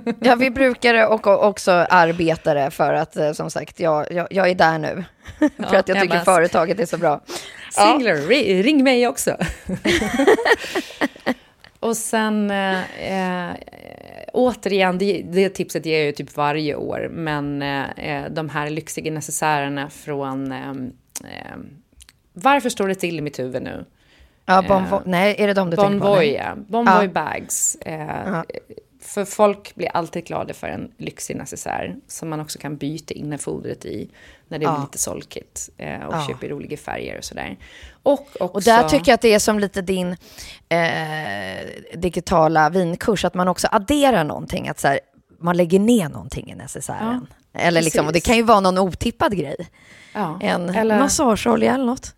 [0.20, 4.54] Ja, vi brukare och också arbetare för att, eh, som sagt, jag, jag, jag är
[4.54, 5.04] där nu.
[5.38, 7.20] för att jag jag tycker bara- företaget är så bra.
[7.70, 9.36] Singular, ri- ring mig också.
[11.80, 13.54] och sen, eh, eh,
[14.32, 19.12] återigen, det, det tipset ger jag ju typ varje år, men eh, de här lyxiga
[19.12, 20.52] necessärerna från...
[20.52, 20.70] Eh,
[21.24, 21.56] eh,
[22.34, 23.84] varför står det till i mitt huvud nu?
[24.46, 26.06] Ja, bon, nej, är det de du Bon tänker på?
[26.14, 26.34] Voy, Nej.
[26.34, 26.54] ja.
[26.56, 27.08] Bon Voy Ja.
[27.08, 27.76] bags.
[29.04, 33.38] För folk blir alltid glada för en lyxig necessär som man också kan byta in
[33.38, 34.10] fodret i
[34.48, 34.72] när det Ja.
[34.72, 36.26] blir lite solkigt eh, och Ja.
[36.28, 37.56] köpa i roliga färger och sådär.
[38.02, 40.16] Och, också, Och där tycker jag att det är som lite din
[40.68, 41.66] eh,
[41.98, 45.00] digitala vinkurs, att man också adderar någonting, att så här,
[45.38, 47.26] man lägger ner någonting i necessären.
[47.54, 49.68] eller liksom, och det kan ju vara någon otippad grej.
[50.14, 52.14] ja, En eller- massageolja eller något.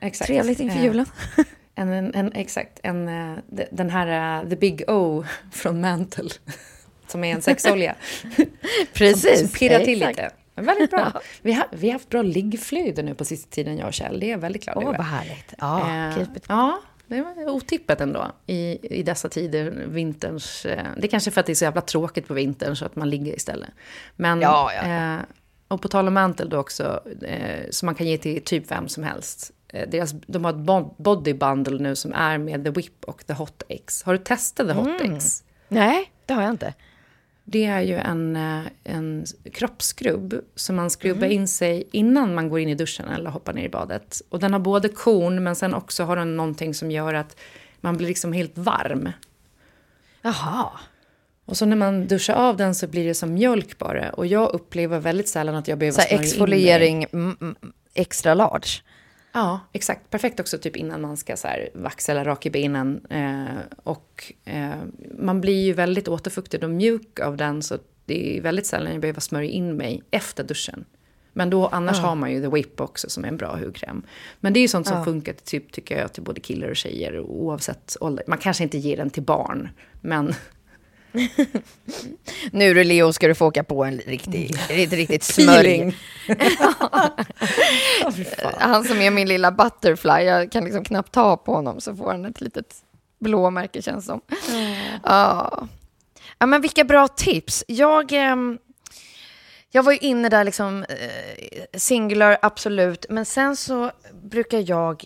[0.00, 0.26] exakt.
[0.28, 1.06] Trevligt inför Eh, julen.
[1.78, 6.30] En, en, en, exakt, en, eh, de- den här uh, The Big O från Mantle.
[7.06, 7.94] Som är en sexolja.
[8.94, 9.40] Precis.
[9.40, 10.18] Som pirrar till exakt.
[10.18, 10.30] lite.
[10.54, 11.12] Men väldigt bra.
[11.42, 14.20] Vi har, vi har haft bra liggflöde nu på sista tiden, jag och Kjell.
[14.20, 14.98] Det är jag väldigt glad Åh, över.
[14.98, 15.54] vad härligt.
[15.58, 20.66] Ja, Eh, ja, det var otippat ändå i, i dessa tider, vinterns...
[20.66, 22.96] Eh, det är kanske för att det är så jävla tråkigt på vintern så att
[22.96, 23.70] man ligger istället.
[24.16, 25.14] Men, Ja, ja, ja.
[25.14, 25.20] Eh,
[25.68, 28.88] och på tal om mantel då också, eh, som man kan ge till typ vem
[28.88, 29.52] som helst.
[29.76, 33.26] Eh, deras, de har ett bo- body bundle nu som är med The Whip och
[33.26, 34.02] The Hot X.
[34.02, 35.14] Har du testat The Hot Mm.
[35.14, 35.44] X?
[35.68, 36.74] Nej, det har jag inte.
[37.44, 42.60] Det är ju en, eh, en kroppsskrubb som man skrubbar in sig innan man går
[42.60, 44.22] in i duschen eller hoppar ner i badet.
[44.28, 47.36] Och den har både korn men sen också har den någonting som gör att
[47.80, 49.08] man blir liksom helt varm.
[50.22, 50.70] Jaha.
[51.44, 54.10] Och så när man duschar av den så blir det som mjölk bara.
[54.10, 57.56] Och jag upplever väldigt sällan att jag behöver Så exfoliering mm, mm,
[57.94, 58.68] extra large.
[59.36, 60.10] Ja, exakt.
[60.10, 63.06] Perfekt också typ innan man ska så här vaxa eller raka i benen.
[63.10, 64.74] Eh, och eh,
[65.18, 69.00] man blir ju väldigt återfuktad och mjuk av den så det är väldigt sällan jag
[69.00, 70.84] behöver smörja in mig efter duschen.
[71.32, 74.02] Men då annars har man ju The Whip också som är en bra hudkräm.
[74.40, 76.76] Men det är ju sånt som funkar till, typ, tycker jag till både killar och
[76.76, 78.24] tjejer oavsett ålder.
[78.28, 79.68] Man kanske inte ger den till barn,
[80.00, 80.34] men
[82.50, 85.96] Nu du Leo ska du få åka på en riktig, ett riktigt smörj.
[88.58, 92.10] Han som är min lilla butterfly, jag kan liksom knappt ta på honom så får
[92.10, 92.74] han ett litet
[93.18, 94.20] blåmärke känns som.
[95.04, 95.68] Ja.
[96.38, 97.64] ja, men vilka bra tips.
[97.68, 98.58] Jag, ehm,
[99.70, 103.90] jag var ju inne där liksom, eh, singular, absolut, men sen så
[104.22, 105.04] brukar jag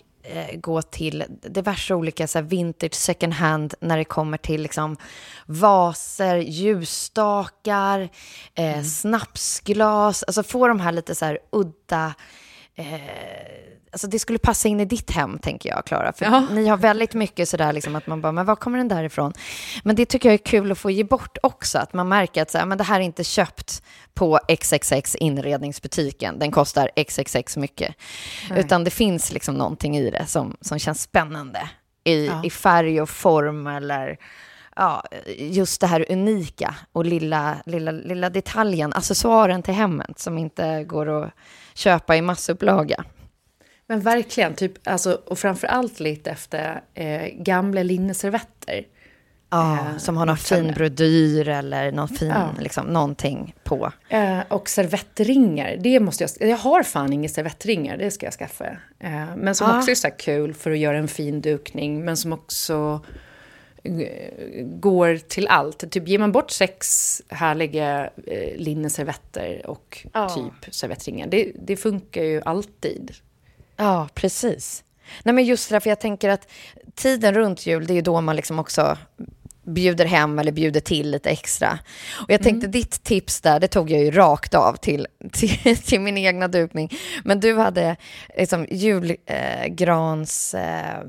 [0.53, 4.97] gå till diverse olika så här, vintage second hand när det kommer till liksom,
[5.45, 8.09] vaser, ljusstakar,
[8.55, 12.13] eh, snapsglas, alltså få de här lite så här udda
[12.81, 13.01] eh,
[13.93, 16.13] Alltså det skulle passa in i ditt hem, tänker jag, Klara.
[16.13, 16.43] För Ja.
[16.51, 19.33] ni har väldigt mycket sådär, liksom, att man bara, men var kommer den där ifrån?
[19.83, 22.51] Men det tycker jag är kul att få ge bort också, att man märker att
[22.51, 27.95] så här, men det här är inte köpt på XXX inredningsbutiken, den kostar XXX mycket.
[28.55, 31.69] Utan det finns liksom någonting i det som, som känns spännande
[32.03, 32.41] i, Ja.
[32.45, 34.17] i färg och form eller
[34.75, 35.03] ja,
[35.37, 41.23] just det här unika och lilla, lilla, lilla detaljen, accessoaren till hemmet som inte går
[41.23, 41.31] att
[41.81, 43.03] köpa i massupplaga.
[43.87, 48.85] Men verkligen, typ, alltså, och framför allt lite efter eh, gamla linneservetter.
[49.49, 52.49] Ja, Eh, som har någon fin brodyr eller någon fin, Ja.
[52.59, 53.91] liksom, någonting på.
[54.09, 56.49] Eh, och servettringar, det måste jag...
[56.49, 58.65] Jag har fan inga servettringar, det ska jag skaffa.
[58.99, 59.77] Eh, men som Ja.
[59.77, 63.01] också är så kul för att göra en fin dukning, men som också
[64.63, 65.91] går till allt.
[65.91, 70.29] Typ ger man bort sex härliga eh, linneservetter och Ja.
[70.29, 73.11] typ servettringar, det, det funkar ju alltid.
[73.77, 74.83] Ja, precis.
[75.23, 76.47] Nej, men just det för jag tänker att
[76.95, 78.97] tiden runt jul, det är ju då man liksom också
[79.63, 81.79] bjuder hem eller bjuder till lite extra.
[82.21, 86.01] Och jag tänkte ditt tips där, det tog jag ju rakt av till, till, till
[86.01, 86.91] min egna dukning.
[87.23, 87.95] Men du hade
[88.37, 90.53] liksom julgrans...
[90.53, 91.03] Eh,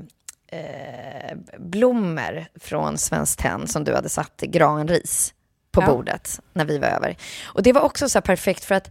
[0.53, 5.33] eh, blommor från Svenskt Tenn som du hade satt granris
[5.71, 5.87] på Ja.
[5.87, 7.17] bordet när vi var över.
[7.45, 8.89] Och det var också så här perfekt för att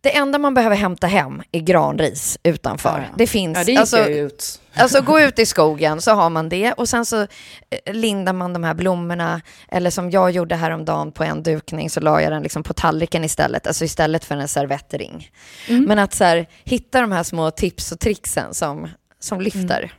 [0.00, 2.98] det enda man behöver hämta hem är granris utanför.
[2.98, 3.14] Ja, ja.
[3.18, 3.58] Det finns...
[3.58, 4.60] Ja, det alltså, ut.
[4.78, 8.52] Alltså gå ut i skogen så har man det och sen så eh, lindar man
[8.52, 12.42] de här blommorna eller som jag gjorde häromdagen på en dukning så la jag den
[12.42, 15.30] liksom på tallriken istället, alltså istället för en servettring.
[15.68, 15.84] Mm.
[15.84, 18.88] Men att så här, hitta de här små tips och tricksen som,
[19.20, 19.92] som lyfter.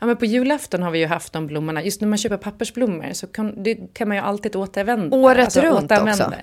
[0.00, 1.82] Ja, men på julafton har vi ju haft de blommorna.
[1.82, 5.16] Just när man köper pappersblommor så kan, det kan man ju alltid återanvända.
[5.16, 6.22] Året runt också.
[6.24, 6.38] Mm.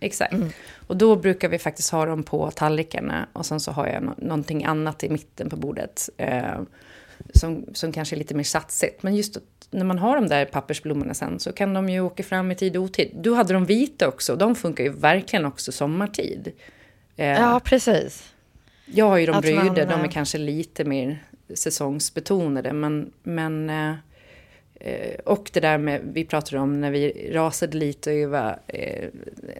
[0.00, 0.34] Exakt.
[0.86, 4.24] Och då brukar vi faktiskt ha dem på tallrikarna och sen så har jag no-
[4.24, 6.08] någonting annat i mitten på bordet.
[6.16, 6.42] Eh,
[7.34, 9.02] som, som kanske är lite mer satsigt.
[9.02, 9.36] Men just
[9.70, 12.76] när man har de där pappersblommorna sen så kan de ju åka fram i tid
[12.76, 13.10] och otid.
[13.14, 16.52] Du hade de vita också de funkar ju verkligen också sommartid.
[17.16, 18.32] Eh, Ja, precis.
[18.86, 21.22] jag har ju de bröder, de är eh, kanske lite mer
[21.54, 22.72] säsongsbetonade.
[22.72, 23.94] Men, men eh,
[25.24, 29.08] och det där med, vi pratade om när vi rasade lite över eh,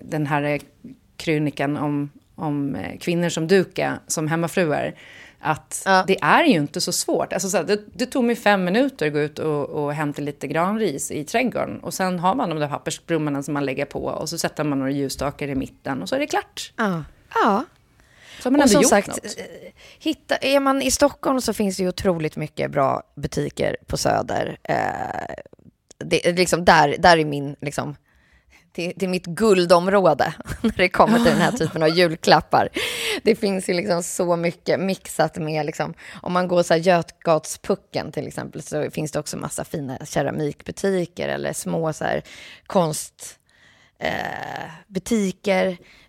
[0.03, 0.61] den här
[1.17, 4.95] krönikan om, om eh, kvinnor som duka som hemmafruar.
[5.47, 6.05] Att Ja.
[6.07, 7.33] det är ju inte så svårt.
[7.33, 10.23] Alltså så här, det, det tog mig fem minuter att gå ut och, och hämta
[10.23, 11.81] lite granris i trädgården.
[11.81, 14.05] Och sen har man de där pappersblommorna som man lägger på.
[14.05, 16.73] Och så sätter man några ljusstakar i mitten och så är det klart.
[16.77, 17.05] Ja.
[17.35, 17.65] ja.
[18.45, 19.25] Så man och ändå som sagt, något.
[19.25, 19.45] eh,
[19.99, 24.59] hitta, är man i Stockholm så finns det ju otroligt mycket bra butiker på Söder.
[24.63, 25.35] Eh,
[25.99, 27.97] det, liksom där, där är min, liksom,
[28.73, 32.69] det, det är mitt guldområde när det kommer till den här typen av julklappar.
[33.23, 38.13] Det finns ju liksom så mycket mixat med, liksom, om man går så här Götgatspucken
[38.13, 42.23] till exempel, så finns det också massa fina keramikbutiker eller små så här
[42.67, 43.39] konst
[43.99, 44.71] eh,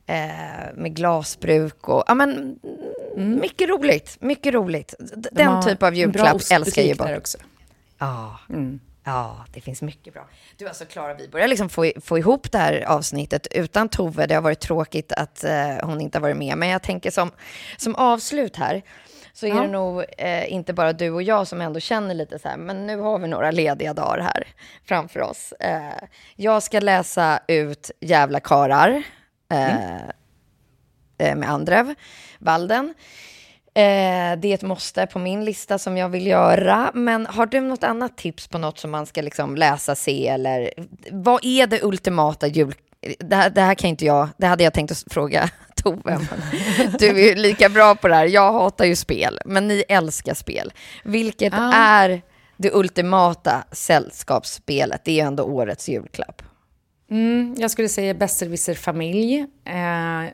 [0.08, 2.60] eh, med glasbruk och ja men
[3.16, 4.93] mycket roligt, mycket roligt.
[4.99, 5.12] Mm.
[5.22, 7.18] De Den har typ av julklapp älskar ju bara.
[7.18, 7.38] också.
[7.97, 8.80] Ja, Mm.
[9.03, 10.28] ja, det finns mycket bra.
[10.58, 14.26] Du alltså Klara, vi börjar liksom få, få ihop det här avsnittet utan Tove.
[14.28, 17.32] Det har varit tråkigt att eh, hon inte har varit med, men jag tänker som,
[17.78, 18.82] som avslut här
[19.34, 19.62] så är Ja.
[19.62, 22.88] det nog eh, inte bara du och jag som ändå känner lite så här, men
[22.88, 24.47] nu har vi några lediga dagar här
[24.86, 25.51] framför oss.
[25.60, 25.93] Eh,
[26.36, 29.03] jag ska läsa ut Jävla karar
[29.52, 29.96] eh,
[31.18, 31.93] eh, med Andrev
[32.39, 32.93] Walden.
[33.78, 36.91] Eh, det är ett måste på min lista som jag vill göra.
[36.93, 40.70] Men har du något annat tips på något som man ska liksom läsa, se eller
[41.12, 42.76] vad är det ultimata jul...
[43.20, 45.50] Det här, det här kan inte jag, det hade jag tänkt att fråga
[45.84, 46.20] Tove.
[47.00, 48.26] Du är ju lika bra på det här.
[48.26, 50.74] Jag hatar ju spel, men ni älskar spel.
[51.04, 51.74] Vilket Ja.
[51.74, 52.22] är
[52.58, 55.02] det ultimata sällskapsspelet?
[55.06, 56.41] Det är ju ändå årets julklapp.
[57.08, 59.45] Mm, jag skulle säga besserwisser familj.
[59.64, 60.26] Eh,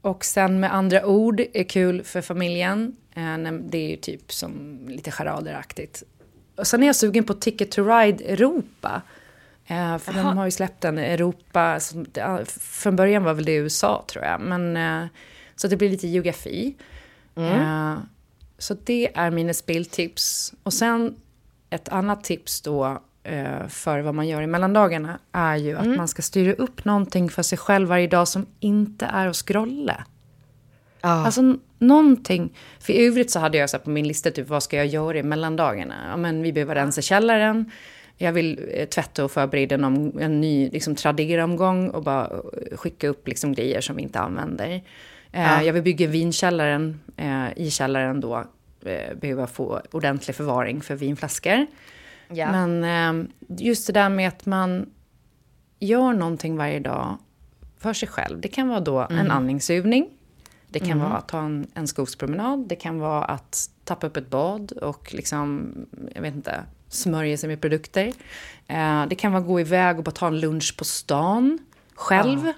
[0.00, 2.96] och sen med andra ord är kul för familjen.
[3.14, 6.02] Eh, det är ju typ som lite charaderaktigt.
[6.56, 9.02] Och sen är jag sugen på Ticket to Ride Europa.
[9.66, 12.06] Eh, för de har ju släppt en Europa, som,
[12.46, 14.40] från början var väl det USA tror jag.
[14.40, 15.08] Men, eh,
[15.56, 16.76] så det blir lite geografi.
[17.36, 17.98] Eh,
[18.58, 20.54] så det är mina speltips.
[20.62, 21.16] Och sen
[21.70, 23.02] ett annat tips då
[23.68, 27.42] för vad man gör i mellandagarna är ju att man ska styra upp någonting för
[27.42, 30.04] sig själv varje dag som inte är att scrolla.
[31.24, 32.52] Alltså n- någonting.
[32.80, 35.18] För i övrigt så hade jag så på min lista typ vad ska jag göra
[35.18, 35.94] i mellandagarna?
[36.10, 37.70] Ja men vi behöver rensa källaren.
[38.16, 42.24] Jag vill eh, tvätta och förbereda en, en ny liksom, Tradera-omgång och bara
[42.70, 44.82] eh, skicka upp liksom, grejer som vi inte använder.
[45.32, 48.44] Eh, Jag vill bygga vinkällaren eh, i källaren då.
[48.84, 51.66] Eh, behöver få ordentlig förvaring för vinflaskor.
[52.32, 52.52] Ja.
[52.52, 54.90] Men eh, just det där med att man
[55.78, 57.18] gör någonting varje dag
[57.78, 58.40] för sig själv.
[58.40, 60.08] Det kan vara då en andningsövning.
[60.68, 62.68] Det kan vara att ta en, en skogspromenad.
[62.68, 65.72] Det kan vara att tappa upp ett bad och liksom,
[66.14, 68.12] jag vet inte, smörja sig med produkter.
[68.66, 71.58] Eh, det kan vara att gå iväg och bara ta en lunch på stan
[71.94, 72.46] själv.
[72.46, 72.52] Ja.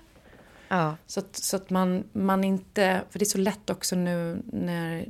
[1.07, 3.01] Så att, så att man, man inte...
[3.11, 5.07] För det är så lätt också nu när,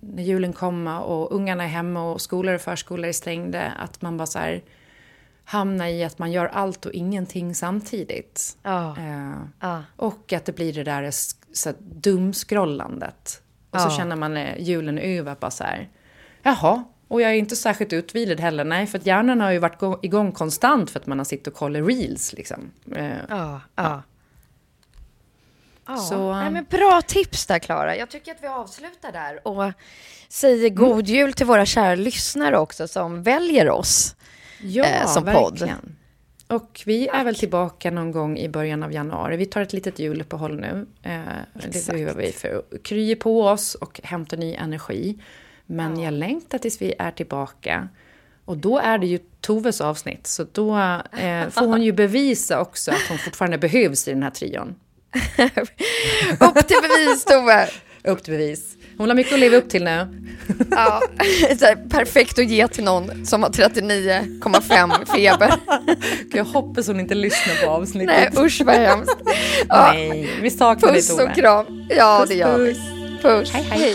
[0.00, 3.62] när julen kommer och ungarna är hemma och skolor och förskolor är stängda.
[3.70, 4.62] Att man bara så här
[5.44, 8.56] hamnar i att man gör allt och ingenting samtidigt.
[8.62, 8.96] Ja.
[8.98, 9.82] Eh, Ja.
[9.96, 11.10] Och att det blir det där
[11.52, 13.42] så här, dumscrollandet.
[13.70, 13.96] Och så Ja.
[13.96, 15.88] känner man när julen är över bara så här.
[16.42, 18.64] Jaha, och jag är inte särskilt utvilad heller.
[18.64, 21.54] Nej, för att hjärnan har ju varit igång konstant för att man har suttit och
[21.54, 22.70] kollat reels liksom.
[22.96, 24.02] Eh, Ja, ja.
[25.86, 27.96] Ja, Så- Nej, men bra tips där Klara.
[27.96, 29.72] Jag tycker att vi avslutar där och
[30.28, 34.16] säger god jul till våra kära lyssnare också som väljer oss
[34.62, 35.34] Ja, eh, som podd.
[35.58, 35.96] verkligen.
[36.46, 39.36] Och vi är väl tillbaka någon gång i början av januari.
[39.36, 40.86] Vi tar ett litet juluppehåll nu.
[41.02, 41.20] Eh,
[41.54, 45.18] det behöver vi för att krya på oss och hämta ny energi.
[45.66, 47.88] Men jag längtar tills vi är tillbaka.
[48.44, 50.26] Och då är det ju Toves avsnitt.
[50.26, 50.76] Så då
[51.18, 54.74] eh, får hon ju bevisa också att hon fortfarande behövs i den här trion.
[56.40, 57.68] Upp till bevis Tove!
[58.04, 58.60] Upp till bevis.
[58.98, 60.08] Hon har mycket att leva upp till nu.
[60.70, 61.02] Ja,
[61.90, 65.54] perfekt att ge till någon som har 39,5 feber.
[66.32, 68.38] Jag hoppas hon inte lyssnar på Nej avsnittet.
[68.38, 69.16] usch vad hemskt.
[69.68, 71.24] Ja, Nej, vi saknar dig puss Tove.
[71.24, 71.86] och kram.
[71.90, 72.72] Ja Puss, det gör vi.
[72.74, 73.22] puss.
[73.22, 73.52] Puss.
[73.52, 73.94] Hej, hej.